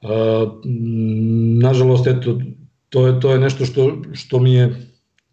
[0.02, 0.10] Uh,
[1.62, 2.40] nažalost, eto,
[2.90, 4.76] to je, to je nešto što, što mi je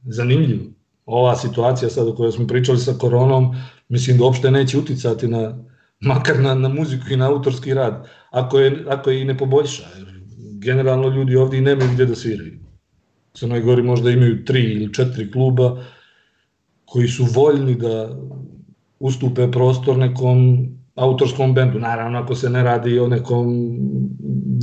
[0.04, 0.64] zanimljivo.
[1.10, 3.54] Ova situacija sad o kojoj smo pričali sa koronom,
[3.88, 5.58] mislim da uopšte neće uticati na,
[6.00, 9.82] makar na, na muziku i na autorski rad, ako je, ako je i ne poboljša.
[10.62, 12.58] Generalno ljudi ovdje i nemaju gdje da sviraju.
[13.34, 15.82] Crnoj Gori možda imaju tri ili četiri kluba
[16.84, 18.16] koji su voljni da
[18.98, 21.78] ustupe prostor nekom autorskom bendu.
[21.78, 23.76] Naravno, ako se ne radi o nekom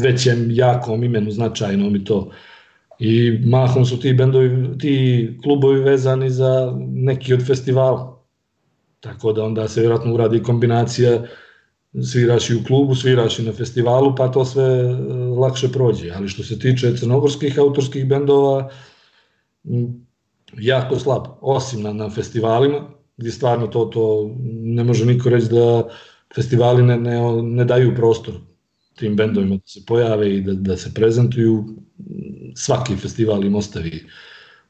[0.04, 2.32] većem, jakom imenu, značajnom i to.
[3.00, 8.24] I mahom su ti bendovi, ti klubovi vezani za neki od festivala.
[9.00, 11.24] Tako da onda se vjerojatno uradi kombinacija
[12.04, 14.94] sviraš i u klubu, sviraš i na festivalu, pa to sve e,
[15.40, 16.12] lakše prođe.
[16.16, 18.70] Ali što se tiče crnogorskih autorskih bendova,
[20.58, 25.90] jako slab, osim na, na festivalima, gdje stvarno to, to ne može niko reći da
[26.36, 28.34] festivali ne, ne, ne daju prostor
[28.98, 31.66] tim bendovima da se pojave i da, da se prezentuju.
[32.56, 34.04] Svaki festival im ostavi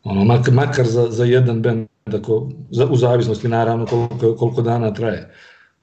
[0.03, 4.93] ono, makar, makar za, za jedan bend, ako, za, u zavisnosti naravno koliko, koliko dana
[4.93, 5.33] traje.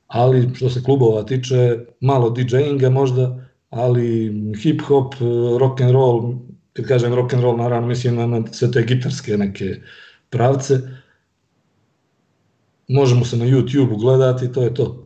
[0.07, 5.15] Ali što se klubova tiče, malo DJinga možda, ali hip hop,
[5.61, 6.35] rock and roll,
[6.73, 9.81] kad kažem rock and roll, naravno mislim na, na sve te gitarske neke
[10.31, 10.81] pravce.
[12.89, 15.04] Možemo se na YouTube gledati, to je to.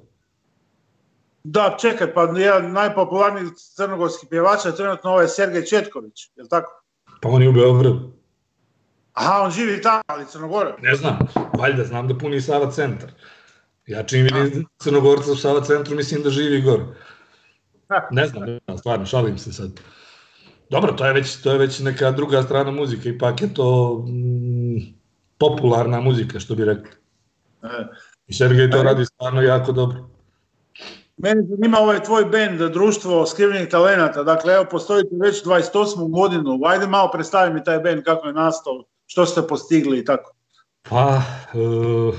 [1.50, 6.82] Da, čekaj, pa jedan najpopularniji crnogorski pjevač je trenutno ovaj Sergej Četković, je li tako?
[7.22, 8.12] Pa on je u Beogradu.
[9.12, 10.74] Aha, on živi tamo, ali Crnogore?
[10.82, 11.18] Ne znam,
[11.58, 13.10] valjda znam da puni Sava centar.
[13.86, 16.84] Ja čim vidim Crnogorca u Sava centru, mislim da živi gore.
[18.10, 19.80] Ne znam, ne znam, stvarno, šalim se sad.
[20.70, 24.94] Dobro, to je već, to je već neka druga strana muzike, ipak je to mm,
[25.38, 26.90] popularna muzika, što bi rekli.
[27.62, 27.86] E.
[28.26, 30.17] I Sergej to radi stvarno jako dobro.
[31.18, 34.22] Meni zanima ovaj tvoj bend, društvo skrivenih talenata.
[34.22, 36.10] Dakle, evo, postojite već 28.
[36.10, 36.60] godinu.
[36.64, 40.34] Ajde malo predstavi mi taj bend, kako je nastao, što ste postigli i tako.
[40.82, 42.18] Pa, e,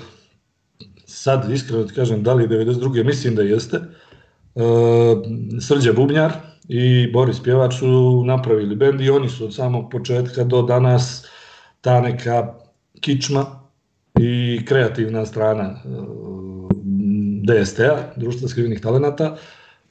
[1.05, 3.05] sad iskreno ti kažem, da li 92.
[3.05, 3.77] mislim da jeste.
[3.77, 4.61] E,
[5.67, 6.31] Srđa Bubnjar
[6.67, 11.25] i Boris Pjevač su napravili bend i oni su od samog početka do danas
[11.81, 12.53] ta neka
[13.01, 13.45] kičma
[14.19, 15.79] i kreativna strana e,
[17.49, 19.37] DST-a, Društva skrivenih talenata.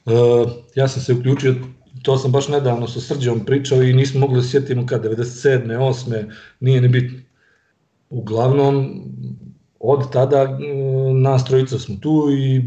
[0.05, 0.11] E,
[0.75, 1.55] ja sam se uključio,
[2.03, 5.77] to sam baš nedavno sa Srđom pričao i nismo mogli da sjetimo kad, 97.
[5.77, 6.31] 8.
[6.59, 7.19] nije ni bitno.
[8.09, 9.03] Uglavnom,
[9.79, 10.57] od tada e,
[11.13, 12.61] nas trojica smo tu i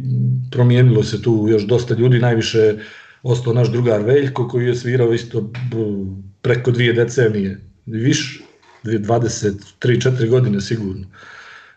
[0.51, 2.79] promijenilo se tu još dosta ljudi, najviše
[3.23, 5.51] ostao naš drugar Veljko koji je svirao isto
[6.43, 8.45] preko dvije decenije, više,
[8.85, 11.07] 23-4 godine sigurno.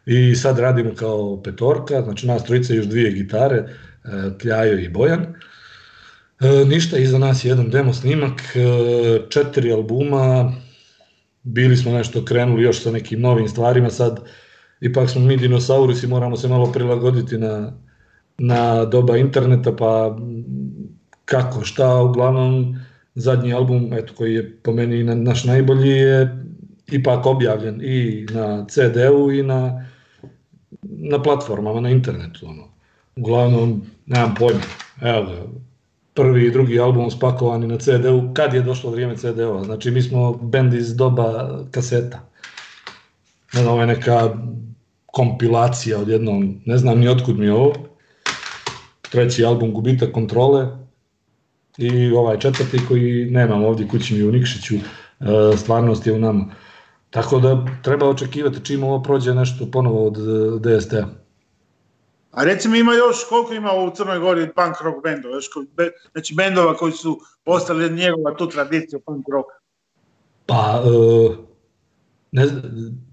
[0.05, 3.67] I sad radimo kao petorka, znači nas trojica još dvije gitare, e,
[4.41, 5.25] Pljajo i Bojan.
[6.39, 8.41] E, ništa, iza nas je jedan demo snimak,
[9.29, 10.53] četiri albuma,
[11.43, 14.19] bili smo nešto krenuli još sa nekim novim stvarima, sad
[14.81, 17.73] ipak smo mi dinosaurusi, moramo se malo prilagoditi na,
[18.37, 20.17] na doba interneta, pa
[21.25, 22.79] kako, šta, uglavnom
[23.15, 26.43] zadnji album, eto, koji je po meni naš najbolji, je
[26.91, 29.85] ipak objavljen i na CD-u i na,
[30.89, 32.47] na platformama, na internetu.
[32.47, 32.63] Ono.
[33.15, 34.61] Uglavnom, nemam pojma,
[35.01, 35.41] evo ga,
[36.13, 40.33] prvi i drugi album spakovani na CD-u, kad je došlo vrijeme CD-ova, znači mi smo
[40.33, 42.19] bend iz doba kaseta.
[43.53, 44.35] Ne znam, ovo je neka
[45.05, 47.73] kompilacija odjednom, ne znam ni otkud mi je ovo.
[49.11, 50.67] Treći album Gubita kontrole
[51.77, 54.81] i ovaj četvrti koji nemam ovdje kući mi u Nikšiću, e,
[55.57, 56.45] stvarnost je u nama.
[57.15, 60.17] Tako da treba očekivati čim ovo prođe nešto ponovo od
[60.61, 61.07] DST-a.
[62.31, 65.45] A recimo ima još, koliko ima u Crnoj Gori punk rock bendova, još,
[66.11, 69.47] znači bendova koji su ostali njegova tu tradiciju punk rock?
[70.45, 71.35] Pa, uh,
[72.31, 72.45] ne,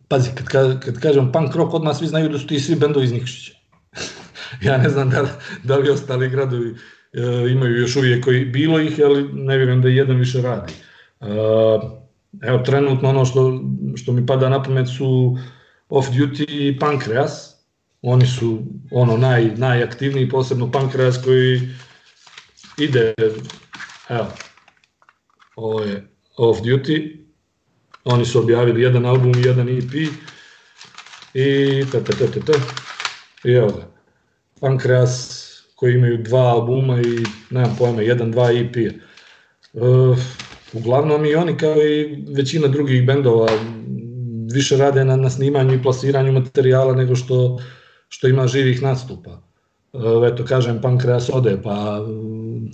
[0.08, 3.12] pazi, kad, kad kažem punk rock, odmah svi znaju da su ti svi bendovi iz
[3.12, 3.52] Nikšića.
[4.66, 5.26] ja ne znam da,
[5.64, 9.88] da li ostali gradovi uh, imaju još uvijek koji, bilo ih, ali ne vjerujem da
[9.88, 10.72] jedan više radi.
[11.20, 12.01] Uh,
[12.40, 13.60] evo, trenutno ono što,
[13.96, 15.38] što mi pada na pamet su
[15.88, 17.52] Off Duty i Pancreas.
[18.02, 21.60] Oni su ono naj, najaktivniji, posebno Pancreas koji
[22.78, 23.14] ide,
[24.08, 24.26] evo,
[25.56, 27.22] ovo je Off Duty,
[28.04, 29.94] Oni su objavili jedan album i jedan EP
[31.34, 32.58] i ta, ta, ta, ta, ta.
[33.44, 33.88] I evo ga.
[34.60, 35.42] Pankreas
[35.74, 38.76] koji imaju dva albuma i nemam pojma, jedan, dva EP.
[39.72, 40.18] Uh,
[40.72, 43.48] uglavnom i oni kao i većina drugih bendova
[44.52, 47.58] više rade na, na snimanju i plasiranju materijala nego što,
[48.08, 49.42] što ima živih nastupa.
[50.32, 52.06] Eto kažem, Pankreas ode, pa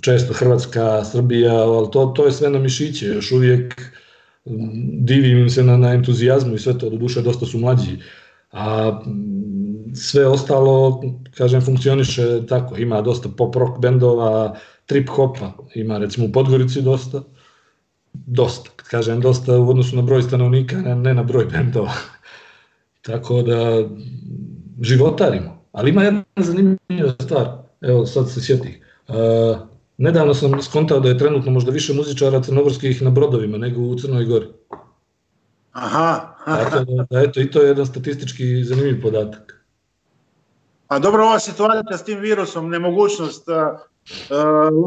[0.01, 4.09] često Hrvatska, Srbija, ali to, to je sve na mišiće, još uvijek uh,
[4.99, 7.97] divim se na, na entuzijazmu i sve to, do duše dosta su mlađi,
[8.51, 8.99] a
[9.95, 11.01] sve ostalo,
[11.37, 17.23] kažem, funkcioniše tako, ima dosta pop rock bendova, trip hopa, ima recimo u Podgorici dosta,
[18.29, 21.93] dosta, kad kažem dosta u odnosu na broj stanovnika, ne, ne na broj bendova.
[23.07, 23.83] tako da
[24.81, 27.47] životarimo, ali ima jedna zanimljiva stvar,
[27.81, 28.81] evo sad se sjeti.
[29.07, 29.15] Uh,
[29.99, 34.25] Nedavno sam skontao da je trenutno možda više muzičara crnogorskih na brodovima nego u Crnoj
[34.25, 34.47] Gori.
[35.71, 36.35] Aha.
[36.45, 39.65] Tako da, da, eto, i to je jedan statistički zanimljiv podatak.
[40.87, 43.55] A dobro, ova situacija s tim virusom, nemogućnost uh,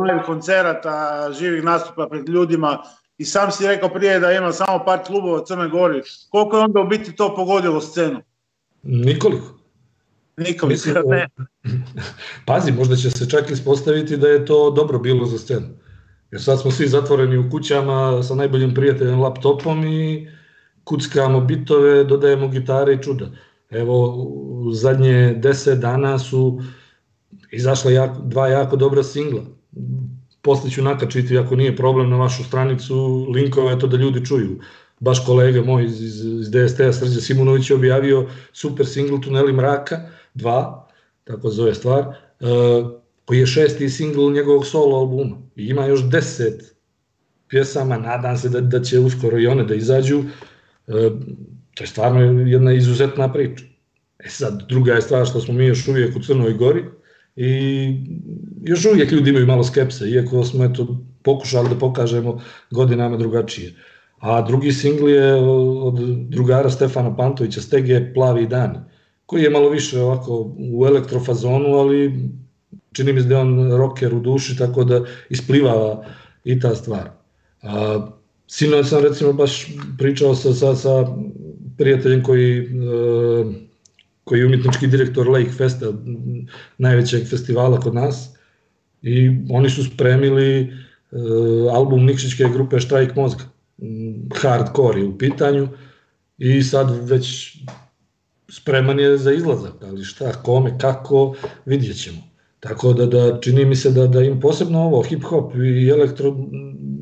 [0.08, 2.82] live koncerata, živih nastupa pred ljudima,
[3.18, 6.02] i sam si rekao prije da ima samo par klubova u Crnoj Gori.
[6.30, 8.20] Koliko je onda u biti to pogodilo scenu?
[8.82, 9.58] Nikoliko.
[10.36, 11.28] Nikoliko, ne.
[12.46, 15.68] Pazi, možda će se čak ispostaviti da je to dobro bilo za scenu.
[16.30, 20.28] Jer sad smo svi zatvoreni u kućama sa najboljim prijateljem laptopom i
[20.84, 23.26] kuckamo bitove, dodajemo gitare i čuda.
[23.70, 26.60] Evo, u zadnje deset dana su
[27.50, 29.42] izašla jako, dva jako dobra singla.
[30.42, 34.58] Posle ću nakačiti, ako nije problem, na vašu stranicu linkove, to da ljudi čuju.
[35.00, 40.00] Baš kolega moj iz, iz, iz DST-a, Srđa Simunović, je objavio super singl Tuneli mraka,
[40.34, 40.88] dva,
[41.24, 42.90] tako zove stvar, uh,
[43.24, 45.36] koji je šesti singl njegovog solo albuma.
[45.56, 46.76] I ima još deset
[47.48, 50.18] pjesama, nadam se da, da će uskoro i one da izađu.
[50.18, 50.94] Uh,
[51.74, 53.64] to je stvarno jedna izuzetna priča.
[54.18, 56.84] E sad, druga je stvar što smo mi još uvijek u Crnoj Gori
[57.36, 57.94] i
[58.62, 62.40] još uvijek ljudi imaju malo skepse, iako smo eto, pokušali da pokažemo
[62.70, 63.74] godinama drugačije.
[64.18, 65.34] A drugi singl je
[65.82, 65.94] od
[66.28, 68.78] drugara Stefana Pantovića, Stege Plavi dani,
[69.26, 72.28] koji je malo više ovako u elektrofazonu, ali
[72.92, 76.04] čini mi se da je on rocker u duši, tako da isplivava
[76.44, 77.10] i ta stvar.
[77.62, 78.06] A,
[78.46, 79.66] sinoć sam recimo baš
[79.98, 81.06] pričao sa, sa, sa
[81.78, 82.64] prijateljem koji e,
[84.32, 85.86] koji je umjetnički direktor Lake Festa,
[86.78, 88.30] najvećeg festivala kod nas,
[89.02, 90.72] i oni su spremili
[91.10, 93.44] uh, album Nikšićke grupe Štrajk mozga,
[94.34, 95.68] hardcore je u pitanju,
[96.38, 97.56] i sad već
[98.48, 101.34] spreman je za izlazak, ali šta, kome, kako,
[101.66, 102.18] vidjet ćemo.
[102.60, 106.36] Tako da, da čini mi se da, da im posebno ovo, hip hop i elektro,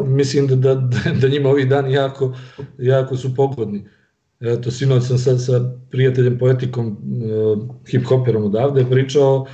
[0.04, 0.74] mislim da, da,
[1.20, 2.34] da njima ovi dani jako,
[2.78, 3.78] jako su pogodni.
[3.78, 3.99] Uh,
[4.40, 9.46] Eto, sinoć sam sad sa prijateljem poetikom, uh, hip-hoperom odavde pričao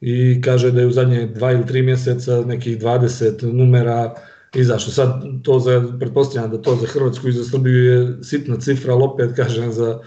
[0.00, 4.14] i kaže da je u zadnje dva ili tri mjeseca nekih 20 numera
[4.54, 4.92] izašlo.
[4.92, 9.02] Sad to za, pretpostavljam da to za Hrvatsku i za Srbiju je sitna cifra, ali
[9.02, 10.00] opet kažem za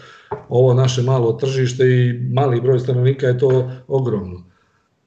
[0.49, 4.43] ovo naše malo tržište i mali broj stanovnika je to ogromno.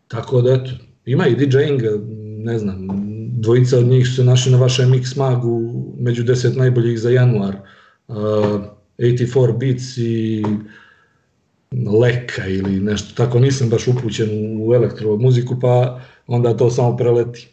[0.09, 0.71] Tako da eto,
[1.05, 1.83] ima i DJing,
[2.39, 2.87] ne znam,
[3.33, 5.61] dvojica od njih su se našli na vašem Mix Magu
[5.99, 7.57] među deset najboljih za januar.
[8.09, 8.17] Uh,
[8.99, 10.45] 84 Beats i
[12.01, 14.29] Leka ili nešto tako, nisam baš upućen
[14.63, 17.49] u elektro muziku, pa onda to samo preleti.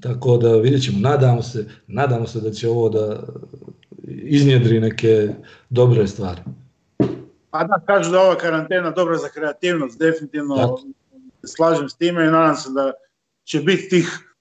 [0.00, 3.22] Tako da vidjet ćemo, nadamo se, nadamo se da će ovo da
[4.06, 5.28] iznjedri neke
[5.70, 6.40] dobre stvari.
[7.50, 10.80] A da, kažu da ova karantena dobra za kreativnost, definitivno tako.
[11.44, 12.92] slažem s time i nadam se da
[13.44, 14.34] će biti tih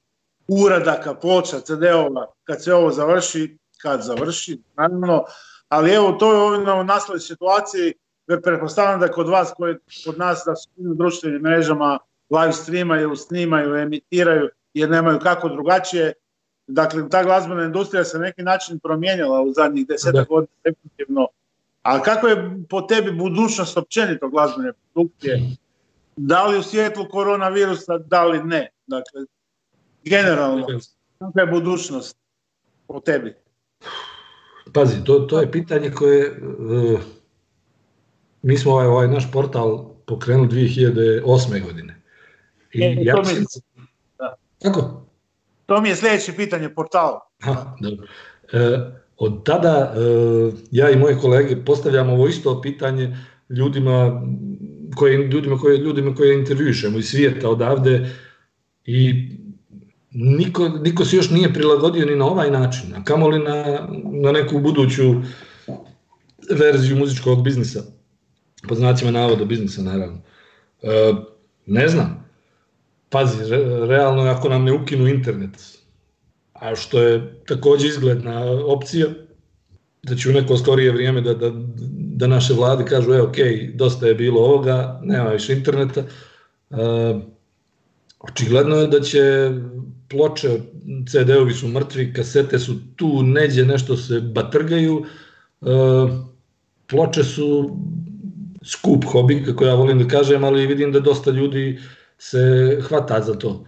[0.48, 5.24] uradaka, ploča, CD-ova, kad se ovo završi, kad završi, naravno,
[5.70, 7.94] ali evo to je ovdje na naslovoj situaciji,
[8.44, 9.76] pretpostavljam da kod vas, koji,
[10.06, 12.00] kod nas da su na društvenim mrežama
[12.30, 16.14] live streamaju, snimaju, emitiraju, jer nemaju kako drugačije.
[16.68, 20.24] Dakle, ta glazbena industrija se neki način promijenila u zadnjih deseta da.
[20.24, 21.28] godina definitivno.
[21.82, 25.42] A kako je po tebi budućnost općenito glazbene produkcije?
[26.16, 28.70] Da li u svijetlu koronavirusa, da li ne?
[28.88, 29.22] Dakle,
[30.04, 30.68] generalno,
[31.20, 32.18] kakva je budućnost
[32.88, 33.36] po tebi?
[34.76, 37.00] Pazi, to, to je pitanje koje, uh,
[38.42, 41.64] mi smo ovaj, ovaj naš portal pokrenuli 2008.
[41.64, 42.02] godine.
[42.74, 43.46] I e, ja to mi,
[44.20, 44.36] da.
[44.64, 45.06] Kako?
[45.66, 47.20] To mi je sljedeće pitanje portala.
[47.42, 48.08] Ha, dobro.
[48.54, 48.80] E,
[49.18, 50.00] od tada e,
[50.72, 53.18] ja i moje kolege postavljamo ovo isto pitanje
[53.50, 54.22] ljudima
[54.96, 58.10] koje, ljudima koje, ljudima koje intervjušemo iz svijeta odavde
[58.86, 59.30] i
[60.16, 64.60] niko, niko se još nije prilagodio ni na ovaj način, a kamoli na, na neku
[64.60, 65.04] buduću
[66.50, 67.84] verziju muzičkog biznisa,
[68.68, 70.18] po znacima navoda biznisa naravno.
[70.82, 71.14] E,
[71.66, 72.30] ne znam,
[73.10, 75.80] pazi, re, realno ako nam ne ukinu internet,
[76.54, 79.08] a što je takođe izgledna opcija,
[80.04, 81.52] da će u neko skorije vrijeme da, da,
[82.16, 83.36] da naše vlade kažu, e, ok,
[83.74, 86.06] dosta je bilo ovoga, nema više interneta, e,
[88.20, 89.52] očigledno je da će
[90.16, 90.50] ploče,
[91.12, 95.06] CD-ovi su mrtvi, kasete su tu, neđe nešto se batrgaju,
[95.62, 95.66] e,
[96.88, 97.78] ploče su
[98.64, 101.80] skup hobi, kako ja volim da kažem, ali vidim da dosta ljudi
[102.18, 103.66] se hvata za to.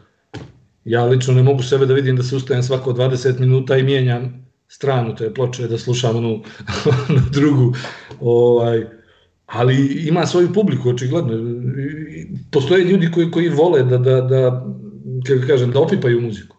[0.86, 4.48] Ja lično ne mogu sebe da vidim da se ustajem svako 20 minuta i mijenjam
[4.68, 6.44] stranu te ploče da slušam onu,
[7.10, 7.74] onu drugu.
[8.20, 8.86] Ovaj,
[9.46, 9.76] ali
[10.08, 11.34] ima svoju publiku, očigledno.
[12.52, 14.66] Postoje ljudi koji, koji vole da, da, da
[15.28, 16.58] kako kažem, da opipaju muziku.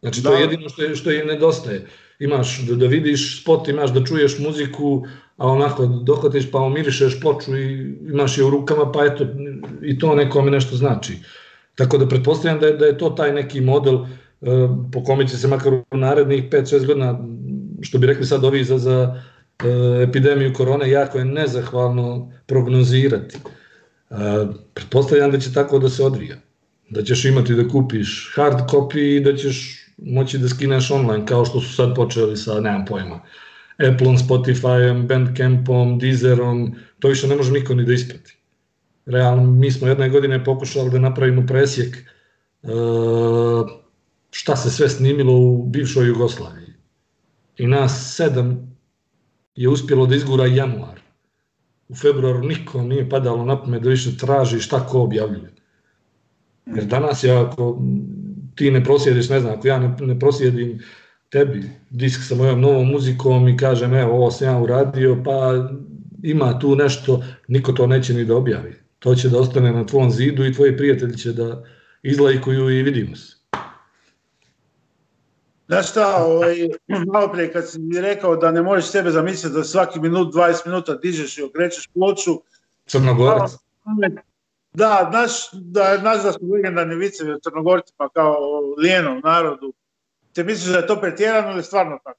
[0.00, 0.36] Znači, to da.
[0.36, 1.86] je jedino što, je, što im nedostaje.
[2.18, 7.56] imaš da, da vidiš spot, imaš da čuješ muziku, a onako dohvatiš pa omirišeš ploču
[7.56, 9.26] i imaš je u rukama, pa eto,
[9.82, 11.18] i to nekome nešto znači.
[11.74, 14.08] Tako da pretpostavljam da je, da je to taj neki model uh,
[14.92, 17.18] po kome će se makar u narednih 5-6 godina,
[17.82, 23.38] što bi rekli sad ovi za, za uh, epidemiju korone, jako je nezahvalno prognozirati.
[24.10, 24.18] Uh,
[24.74, 26.36] pretpostavljam da će tako da se odvija.
[26.90, 31.44] Da ćeš imati da kupiš hard copy i da ćeš moći da skineš online, kao
[31.44, 33.20] što su sad počeli sa, nemam pojma,
[33.78, 38.36] Appleom, Spotifyom, Bandcampom, Deezerom, to više ne može niko ni da isprati.
[39.06, 41.96] Realno, mi smo jedne godine pokušali da napravimo presjek
[42.62, 43.70] uh,
[44.30, 46.74] šta se sve snimilo u bivšoj Jugoslaviji.
[47.58, 48.76] I nas sedam
[49.54, 51.00] je uspjelo da izgura januar.
[51.88, 55.57] U februaru niko nije padalo na pamet da više traži šta ko objavljuje.
[56.74, 57.82] Jer danas je ako
[58.54, 60.78] ti ne prosjediš, ne znam, ako ja ne, ne prosjedim
[61.28, 65.68] tebi disk sa mojom novom muzikom i kažem evo ovo sam ja uradio, pa
[66.22, 68.74] ima tu nešto, niko to neće ni da objavi.
[68.98, 71.64] To će da ostane na tvom zidu i tvoji prijatelji će da
[72.02, 73.36] izlajkuju i vidimo se.
[75.68, 76.56] Znaš šta, ovaj,
[77.12, 80.66] malo prije kad si mi rekao da ne možeš sebe zamisliti da svaki minut, 20
[80.66, 82.42] minuta dižeš i okrećeš ploču.
[82.86, 83.52] Crnogorac.
[84.72, 88.36] Da, znaš da, znaš da su legendarni vicevi o Crnogorcima kao
[88.78, 89.72] lijenom narodu.
[90.32, 92.18] Te misliš da je to pretjerano ili stvarno tako?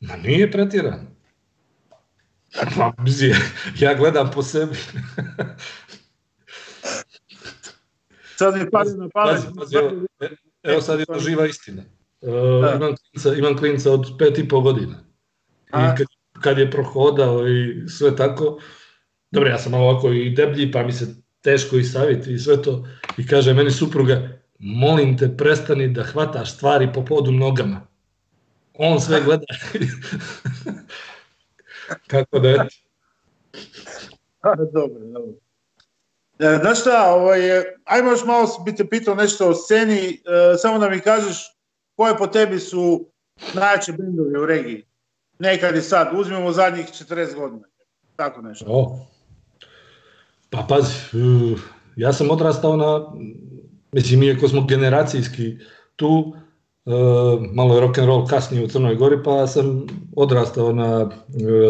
[0.00, 1.14] Ma nije pretjerano.
[2.76, 2.92] Pa,
[3.78, 4.76] ja gledam po sebi.
[8.38, 9.34] sad mi padi na pamet.
[9.34, 9.90] Pazi, pazi, evo,
[10.62, 11.82] evo sad je to živa istina.
[12.20, 12.30] Uh,
[12.76, 15.04] imam, klinca, imam klinca od pet i po godina.
[15.68, 16.06] I kad,
[16.42, 18.60] kad je prohodao i sve tako,
[19.30, 22.62] dobro, ja sam malo ovako i deblji, pa mi se teško i saviti i sve
[22.62, 22.88] to.
[23.18, 24.28] I kaže meni supruga,
[24.58, 27.86] molim te prestani da hvataš stvari po podu nogama.
[28.74, 29.46] On sve gleda.
[32.10, 32.58] Kako da je?
[34.72, 35.32] dobro, dobro.
[36.38, 37.40] E, znaš šta, ovaj,
[37.84, 40.12] ajmo još malo bi te pitao nešto o sceni, e,
[40.58, 41.56] samo da mi kažeš
[41.96, 43.10] koje po tebi su
[43.54, 44.84] najjači bendovi u regiji?
[45.38, 47.68] Nekad i sad, uzmemo zadnjih 40 godina.
[48.16, 48.64] Tako nešto.
[48.68, 49.06] O,
[50.54, 51.60] pa pazi, uh,
[51.96, 53.00] ja sam odrastao na,
[53.92, 55.56] mislim, iako smo generacijski
[55.96, 56.34] tu,
[56.86, 59.86] Uh, malo je rock and roll kasnije u Crnoj Gori, pa sam
[60.16, 61.10] odrastao na uh,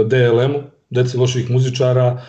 [0.07, 2.23] DLM-u, Deci loših muzičara,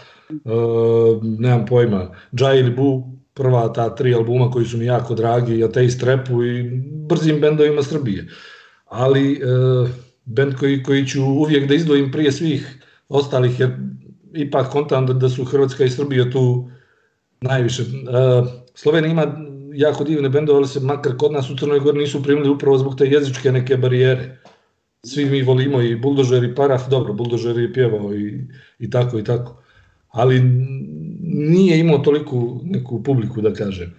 [1.21, 3.03] nemam pojma, Jai ili Bu,
[3.33, 6.63] prva ta tri albuma koji su mi jako dragi, Ateist Repu i
[7.09, 8.27] brzim bendovima Srbije.
[8.85, 9.41] Ali
[10.25, 13.77] bend koji, koji ću uvijek da izdvojim prije svih ostalih, jer
[14.35, 16.69] ipak kontam da, da su Hrvatska i Srbija tu
[17.41, 17.81] najviše.
[17.83, 19.25] Uh, Slovenija ima
[19.73, 22.95] jako divne bendove, ali se makar kod nas u Crnoj Gori nisu primili upravo zbog
[22.97, 24.37] te jezičke neke barijere.
[25.05, 28.47] Svi mi volimo i Buldožer i Paraf, dobro, Buldožer je pjevao i,
[28.79, 29.61] i tako i tako.
[30.09, 30.41] Ali
[31.21, 33.93] nije imao toliku neku publiku, da kažem.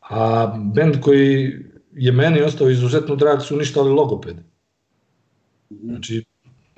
[0.00, 1.52] A bend koji
[1.92, 4.36] je meni ostao izuzetno drag su uništali logoped.
[5.70, 6.24] Znači,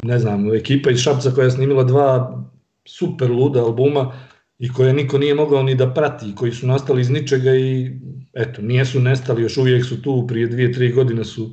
[0.02, 2.44] ne znam, ekipa iz Šapca koja je snimila dva
[2.88, 4.12] super luda albuma
[4.58, 7.90] i koje niko nije mogao ni da prati, koji su nastali iz ničega i
[8.32, 11.50] eto, nijesu nestali, još uvijek su tu, prije dvije, tri godine su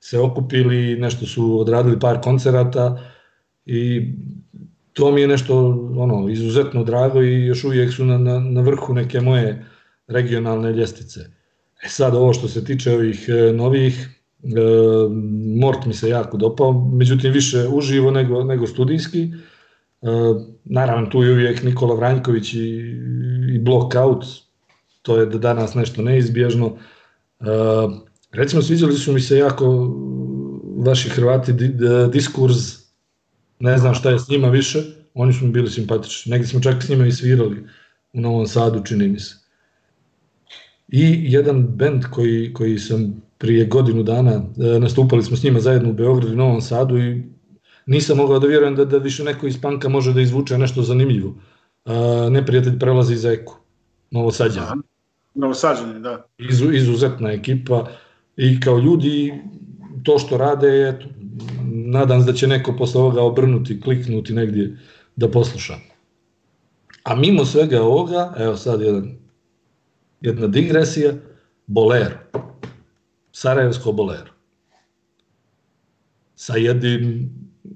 [0.00, 3.00] se okupili, nešto su odradili par koncerata
[3.66, 4.12] i
[4.92, 5.56] to mi je nešto
[5.96, 9.66] ono, izuzetno drago i još uvijek su na, na, na vrhu neke moje
[10.06, 11.20] regionalne ljestice.
[11.84, 14.08] E sad ovo što se tiče ovih e, novih,
[14.42, 14.48] e,
[15.60, 19.22] Mort mi se jako dopao, međutim više uživo nego, nego studijski.
[19.22, 19.55] E,
[20.64, 22.58] naravno tu je uvijek Nikola Vranjković i,
[23.54, 24.24] i Blockout,
[25.02, 26.66] to je da danas nešto neizbježno.
[26.66, 27.46] Uh,
[28.32, 29.94] recimo, sviđali su mi se jako
[30.78, 31.52] vaši Hrvati
[32.12, 32.56] diskurs,
[33.58, 34.82] ne znam šta je s njima više,
[35.14, 36.30] oni su mi bili simpatični.
[36.30, 37.64] Negdje smo čak s njima i svirali
[38.12, 39.34] u Novom Sadu, čini mi se.
[40.88, 45.90] I jedan bend koji, koji sam prije godinu dana, e, nastupali smo s njima zajedno
[45.90, 47.22] u Beogradu i Novom Sadu i
[47.86, 51.34] nisam mogao da vjerujem da, da više neko iz panka može da izvuče nešto zanimljivo.
[51.84, 51.92] Uh,
[52.30, 53.56] neprijatelj prelazi za Eku,
[54.10, 54.82] Novosadđan.
[55.34, 56.26] Novosađani, da.
[56.38, 57.88] Izu, izuzetna ekipa
[58.36, 59.34] i kao ljudi
[60.02, 60.98] to što rade je,
[61.64, 64.78] nadam se da će neko posle ovoga obrnuti, kliknuti negdje
[65.16, 65.74] da posluša.
[67.02, 69.16] A mimo svega ovoga, evo sad jedan,
[70.20, 71.12] jedna digresija,
[71.66, 72.16] Bolero.
[73.32, 74.30] Sarajevsko Bolero.
[76.34, 77.30] Sa jednim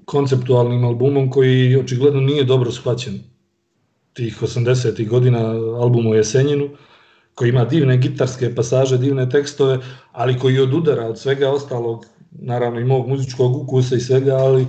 [0.05, 3.19] konceptualnim albumom koji očigledno nije dobro shvaćen
[4.13, 5.07] tih 80.
[5.07, 5.39] godina
[5.81, 6.69] album o Jesenjinu,
[7.35, 9.79] koji ima divne gitarske pasaže, divne tekstove,
[10.11, 14.67] ali koji odudara od svega ostalog naravno i mog muzičkog ukusa i svega, ali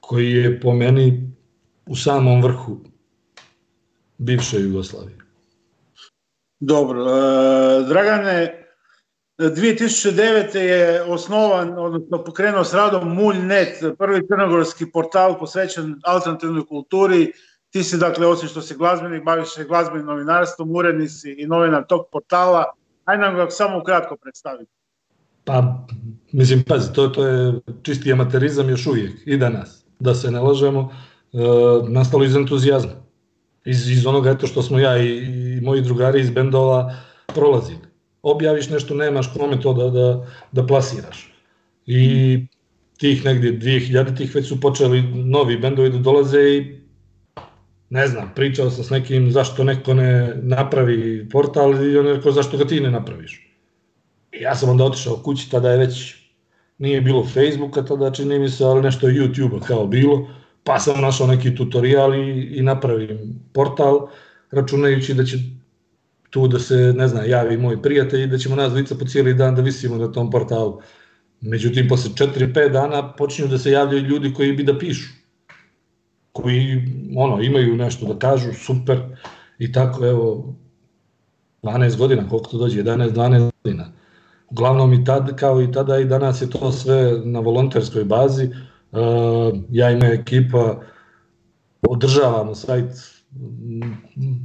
[0.00, 1.32] koji je po meni
[1.86, 2.80] u samom vrhu
[4.18, 5.18] bivše Jugoslavije.
[6.60, 8.67] Dobro, e, Dragane,
[9.38, 10.56] 2009.
[10.56, 17.32] je osnovan, odnosno pokrenuo s radom Mulj.net, prvi crnogorski portal posvećen alternativnoj kulturi.
[17.70, 21.86] Ti si, dakle, osim što si glazbenik, baviš se glazbenim novinarstvom, uredni si i novinar
[21.86, 22.64] tog portala.
[23.04, 24.70] Ajde nam ga samo kratko predstaviti.
[25.44, 25.86] Pa,
[26.32, 29.84] mislim, pazi, to, to je čisti amaterizam još uvijek i danas.
[29.98, 30.92] Da se ne lažemo,
[31.32, 31.38] e,
[31.88, 32.92] nastalo iz entuzijazma.
[33.64, 36.94] Iz, iz onoga eto što smo ja i, i moji drugari iz bendova
[37.26, 37.87] prolazili
[38.30, 41.32] objaviš nešto, nemaš kome to da, da, da plasiraš.
[41.86, 42.46] I
[42.98, 46.78] tih negdje 2000 tih već su počeli novi bendovi da dolaze i
[47.90, 52.32] ne znam, pričao sam s nekim zašto neko ne napravi portal i on je rekao
[52.32, 53.48] zašto ga ti ne napraviš.
[54.32, 56.14] I ja sam onda otišao kući, tada je već
[56.78, 60.28] nije bilo Facebooka, tada čini mi se, ali nešto je YouTube-a kao bilo,
[60.64, 64.08] pa sam našao neki tutorial i, i napravim portal,
[64.50, 65.36] računajući da će
[66.30, 69.34] tu da se, ne znam, javi moj prijatelj i da ćemo nas dvica po cijeli
[69.34, 70.80] dan da visimo na tom portalu.
[71.40, 75.08] Međutim, posle 4-5 dana počinju da se javljaju ljudi koji bi da pišu.
[76.32, 76.82] Koji,
[77.16, 79.00] ono, imaju nešto da kažu, super.
[79.58, 80.54] I tako, evo,
[81.62, 83.92] 12 godina, koliko to dođe, 11-12 godina.
[84.50, 88.50] Uglavnom i tad, kao i tada i danas je to sve na volonterskoj bazi.
[88.92, 88.98] Uh,
[89.70, 90.80] ja i moja ekipa
[91.82, 93.17] održavamo sajt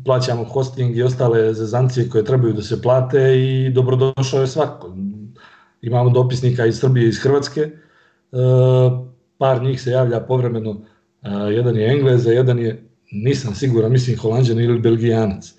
[0.05, 4.95] plaćamo hosting i ostale zezancije koje trebaju da se plate i dobrodošao je svako.
[5.81, 7.71] Imamo dopisnika iz Srbije i iz Hrvatske, e,
[9.37, 10.81] par njih se javlja povremeno,
[11.21, 15.53] e, jedan je Engleza, jedan je, nisam siguran, mislim Holandjan ili Belgijanac.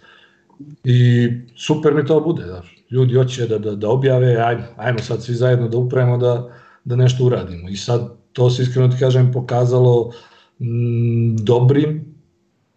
[0.85, 2.63] I super mi to bude, da.
[2.91, 6.49] ljudi hoće da, da, da objave, ajmo, ajmo sad svi zajedno da upremo da,
[6.85, 7.69] da nešto uradimo.
[7.69, 10.13] I sad to se iskreno ti kažem pokazalo
[10.61, 12.14] m, dobrim,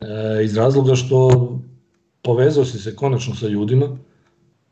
[0.01, 1.29] e, iz razloga što
[2.21, 3.97] povezao si se konačno sa ljudima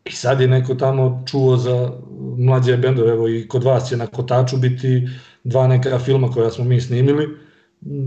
[0.06, 1.92] i sad je neko tamo čuo za
[2.38, 5.08] mlađe bendove, evo i kod vas će na Kotaču biti
[5.44, 7.28] dva neka filma koja smo mi snimili,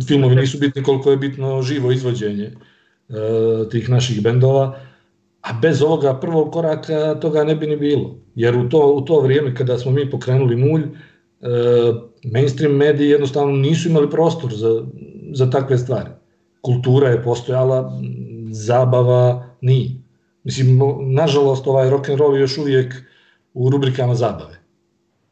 [0.07, 2.55] filmovi nisu bitni koliko je bitno živo izvođenje e,
[3.71, 4.81] tih naših bendova,
[5.43, 9.21] a bez ovoga prvog koraka toga ne bi ni bilo, jer u to, u to
[9.21, 10.89] vrijeme kada smo mi pokrenuli mulj, e,
[12.25, 14.85] mainstream mediji jednostavno nisu imali prostor za,
[15.33, 16.18] za takve stvari
[16.62, 18.00] kultura je postojala,
[18.50, 19.90] zabava nije.
[20.44, 20.80] Mislim,
[21.14, 22.94] nažalost, ovaj rock and roll je još uvijek
[23.54, 24.59] u rubrikama zabave.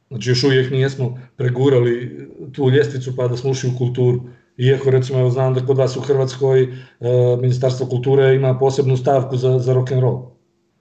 [0.09, 4.21] Znači, još uvijek nijesmo pregurali tu ljestvicu pa da smo ušli u kulturu.
[4.57, 6.69] Iako, recimo, evo, znam da kod vas u Hrvatskoj e,
[7.41, 10.31] Ministarstvo kulture ima posebnu stavku za, za rock and roll,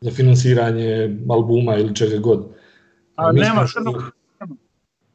[0.02, 2.48] za finansiranje albuma ili čega god.
[3.16, 4.12] A, A nema crnog?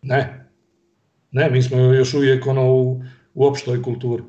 [0.03, 0.51] Ne.
[1.31, 3.03] Ne, mi smo još uvijek ono u,
[3.35, 4.23] u opštoj kulturi.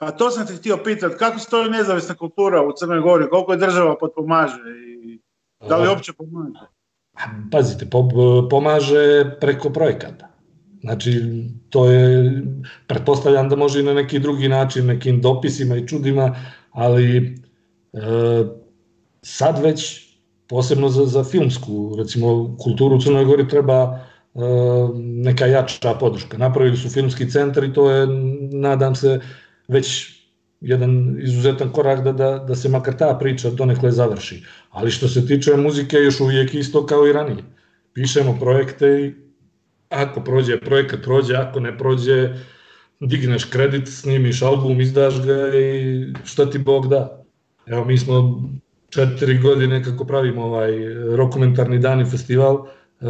[0.00, 3.58] Pa to sam te htio pitati, kako stoji nezavisna kultura u Crnoj Gori, koliko je
[3.58, 4.60] država potpomaže
[5.04, 5.20] i
[5.68, 6.66] da li uopće pomaže?
[7.52, 7.86] Pazite,
[8.50, 10.28] pomaže preko projekata.
[10.80, 11.22] Znači,
[11.70, 12.42] to je,
[12.86, 16.34] pretpostavljam da može i na neki drugi način, nekim dopisima i čudima,
[16.70, 17.16] ali
[17.92, 18.00] e,
[19.22, 20.08] sad već,
[20.48, 24.40] posebno za, za filmsku, recimo, kulturu u Crnoj Gori treba e,
[24.96, 26.38] neka jača podrška.
[26.38, 28.06] Napravili su filmski centar i to je,
[28.52, 29.20] nadam se,
[29.70, 30.20] već
[30.60, 34.42] jedan izuzetan korak da, da, da se makar ta priča donekle završi.
[34.70, 37.44] Ali što se tiče muzike, još uvijek isto kao i ranije.
[37.94, 39.14] Pišemo projekte i
[39.88, 42.34] ako prođe projekat, prođe, ako ne prođe,
[43.00, 47.24] digneš kredit, snimiš album, izdaš ga i šta ti Bog da.
[47.66, 48.42] Evo, mi smo
[48.88, 50.72] četiri godine kako pravimo ovaj
[51.16, 53.06] rokomentarni dan i festival, e,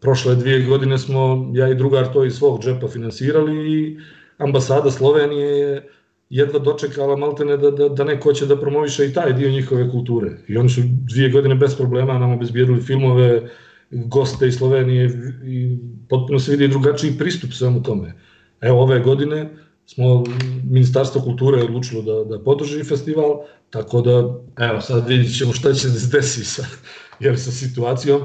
[0.00, 3.98] prošle dvije godine smo ja i drugar to iz svog džepa finansirali i
[4.40, 5.88] ambasada Slovenije je
[6.30, 10.30] jedva dočekala maltene da, da, da neko će da promoviše i taj dio njihove kulture.
[10.48, 13.50] I oni su dvije godine bez problema nam obezbijedili filmove,
[13.90, 15.10] goste iz Slovenije
[15.44, 15.78] i
[16.08, 18.14] potpuno se vidi drugačiji pristup svemu tome.
[18.60, 19.50] Evo ove godine
[19.86, 20.24] smo
[20.70, 25.88] Ministarstvo kulture odlučilo da, da podrži festival, tako da evo sad vidjet ćemo šta će
[25.88, 26.64] se desi sa,
[27.24, 28.22] jer sa situacijom,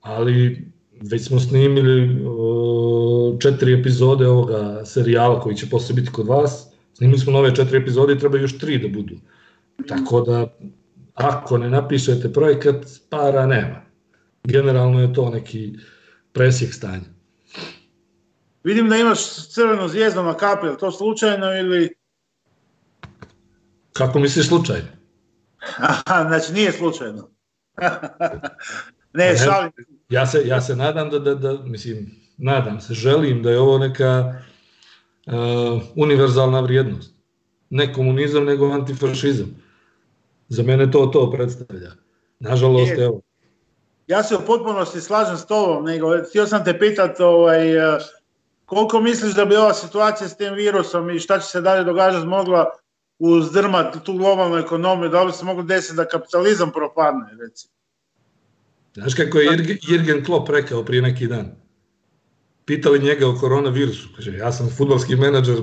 [0.00, 0.66] ali
[1.10, 2.85] već smo snimili uh,
[3.40, 6.66] četiri epizode ovoga serijala koji će posle biti kod vas.
[6.94, 9.14] Snimili smo nove četiri epizode i treba još tri da budu.
[9.88, 10.56] Tako da,
[11.14, 12.76] ako ne napišete projekat,
[13.10, 13.82] para nema.
[14.44, 15.74] Generalno je to neki
[16.32, 17.04] presjek stanja.
[18.64, 21.94] Vidim da imaš crvenu zvijezdu na kapi, to slučajno ili...
[23.92, 24.88] Kako misliš slučajno?
[25.78, 27.30] Aha, znači nije slučajno.
[29.18, 29.72] ne, šalim
[30.08, 33.78] Ja se, ja se nadam da, da, da, mislim, nadam se, želim da je ovo
[33.78, 34.34] neka
[35.26, 37.14] uh, univerzalna vrijednost.
[37.70, 39.56] Ne komunizam, nego antifašizam.
[40.48, 41.90] Za mene to to predstavlja.
[42.40, 43.04] Nažalost, je.
[43.04, 43.20] evo.
[44.06, 47.66] Ja se u potpunosti slažem s tobom, nego htio sam te pitati ovaj,
[48.64, 52.26] koliko misliš da bi ova situacija s tim virusom i šta će se dalje događati
[52.26, 52.70] mogla
[53.18, 57.72] uzdrmati tu globalnu ekonomiju, da li se moglo desiti da kapitalizam propadne, recimo?
[58.94, 59.50] Znaš kako je
[59.88, 61.65] Jürgen Klopp rekao prije neki dan?
[62.66, 64.08] Pitali njega o koronavirusu.
[64.16, 65.62] Kaže, ja sam futbalski menadžer.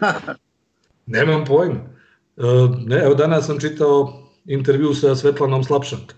[1.06, 1.80] Nemam pojma.
[2.36, 2.42] E,
[2.86, 6.12] ne, evo danas sam čitao intervju sa Svetlanom Slapšank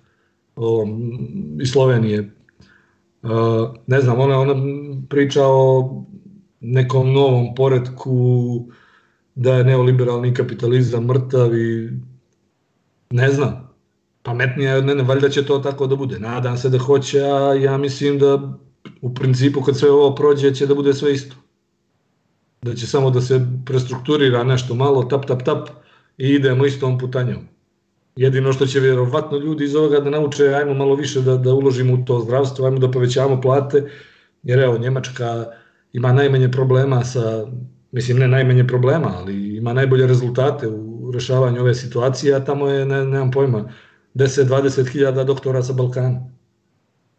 [0.56, 0.86] o,
[1.60, 2.18] iz Slovenije.
[2.18, 2.28] E,
[3.86, 4.54] ne znam, ona, ona
[5.08, 6.04] priča o
[6.60, 8.66] nekom novom poredku
[9.34, 11.90] da je neoliberalni kapitalizam mrtav i
[13.10, 13.74] ne znam,
[14.22, 16.18] pametnije je od mene, valjda će to tako da bude.
[16.18, 18.58] Nadam se da hoće, a ja mislim da
[19.00, 21.36] u principu kad sve ovo prođe će da bude sve isto.
[22.62, 25.68] Da će samo da se prestrukturira nešto malo, tap, tap, tap
[26.18, 27.38] i idemo istom putanjom.
[28.16, 31.94] Jedino što će vjerovatno ljudi iz ovoga da nauče, ajmo malo više da, da uložimo
[31.94, 33.90] u to zdravstvo, ajmo da povećavamo plate,
[34.42, 35.46] jer evo, Njemačka
[35.92, 37.46] ima najmanje problema sa,
[37.92, 42.86] mislim ne najmanje problema, ali ima najbolje rezultate u rešavanju ove situacije, a tamo je,
[42.86, 43.72] ne, nemam pojma,
[44.14, 46.20] 10-20 hiljada doktora sa Balkana.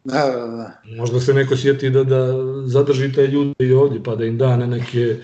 [0.03, 0.81] Da, da, da.
[0.97, 2.33] Možda se neko sjeti da, da
[2.65, 5.17] zadrži te ljude i ovdje, pa da im da neke,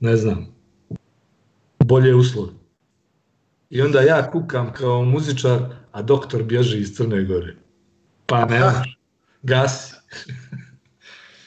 [0.00, 0.46] ne znam,
[1.78, 2.52] bolje uslove.
[3.70, 5.60] I onda ja kukam kao muzičar,
[5.92, 7.56] a doktor bježi iz Crne Gore.
[8.26, 8.96] Pa ne može.
[9.42, 9.94] Gasi.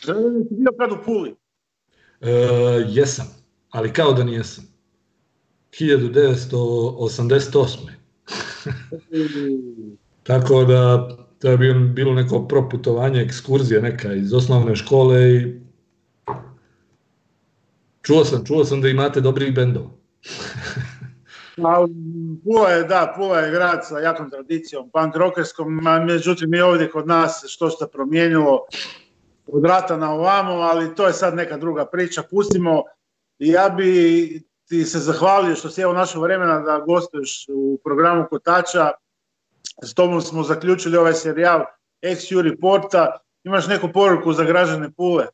[0.05, 1.35] Želim da bio kad u Puli?
[2.21, 2.31] E,
[2.87, 3.27] jesam,
[3.69, 4.63] ali kao da nijesam.
[5.79, 7.77] 1988.
[10.23, 11.09] Tako da
[11.39, 15.61] to je bilo neko proputovanje, ekskurzija neka iz osnovne škole i
[18.01, 19.89] čuo sam, čuo sam da imate dobrih bendova.
[21.63, 21.87] A,
[22.43, 27.07] Pula je, da, Pula je grad sa jakom tradicijom punk rockerskom, međutim i ovdje kod
[27.07, 28.65] nas što se promijenilo
[29.47, 32.23] od rata na ovamo, ali to je sad neka druga priča.
[32.29, 32.83] Pustimo,
[33.39, 38.91] ja bi ti se zahvalio što si evo našo vremena da gostuješ u programu Kotača.
[39.83, 41.63] S tobom smo zaključili ovaj serijal
[42.01, 43.17] Ex Juri Porta.
[43.43, 45.25] Imaš neku poruku za građane Pule?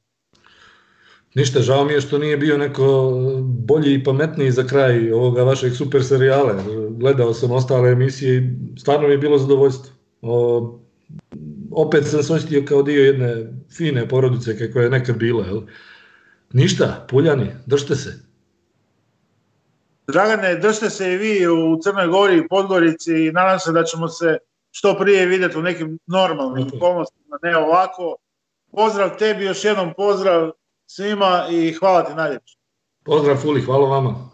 [1.36, 3.12] Ništa, žao mi je što nije bio neko
[3.44, 6.64] bolji i pametniji za kraj ovoga vašeg super serijala.
[6.90, 9.92] Gledao sam ostale emisije i stvarno mi je bilo zadovoljstvo.
[10.22, 10.80] O,
[11.72, 15.46] opet sam se osjetio kao dio jedne fine porodice kako je nekad bila.
[15.46, 15.62] Jel?
[16.54, 18.31] Ništa, puljani, držite se.
[20.12, 24.08] Dragane, držite se i vi u Crnoj Gori i Podgorici i nadam se da ćemo
[24.08, 24.38] se
[24.72, 28.16] što prije vidjeti u nekim normalnim okolnostima, ne ovako.
[28.72, 30.52] Pozdrav tebi, još jednom pozdrav
[30.86, 32.58] svima i hvala ti najljepše.
[33.06, 34.32] Pozdrav Fuli, hvala vama.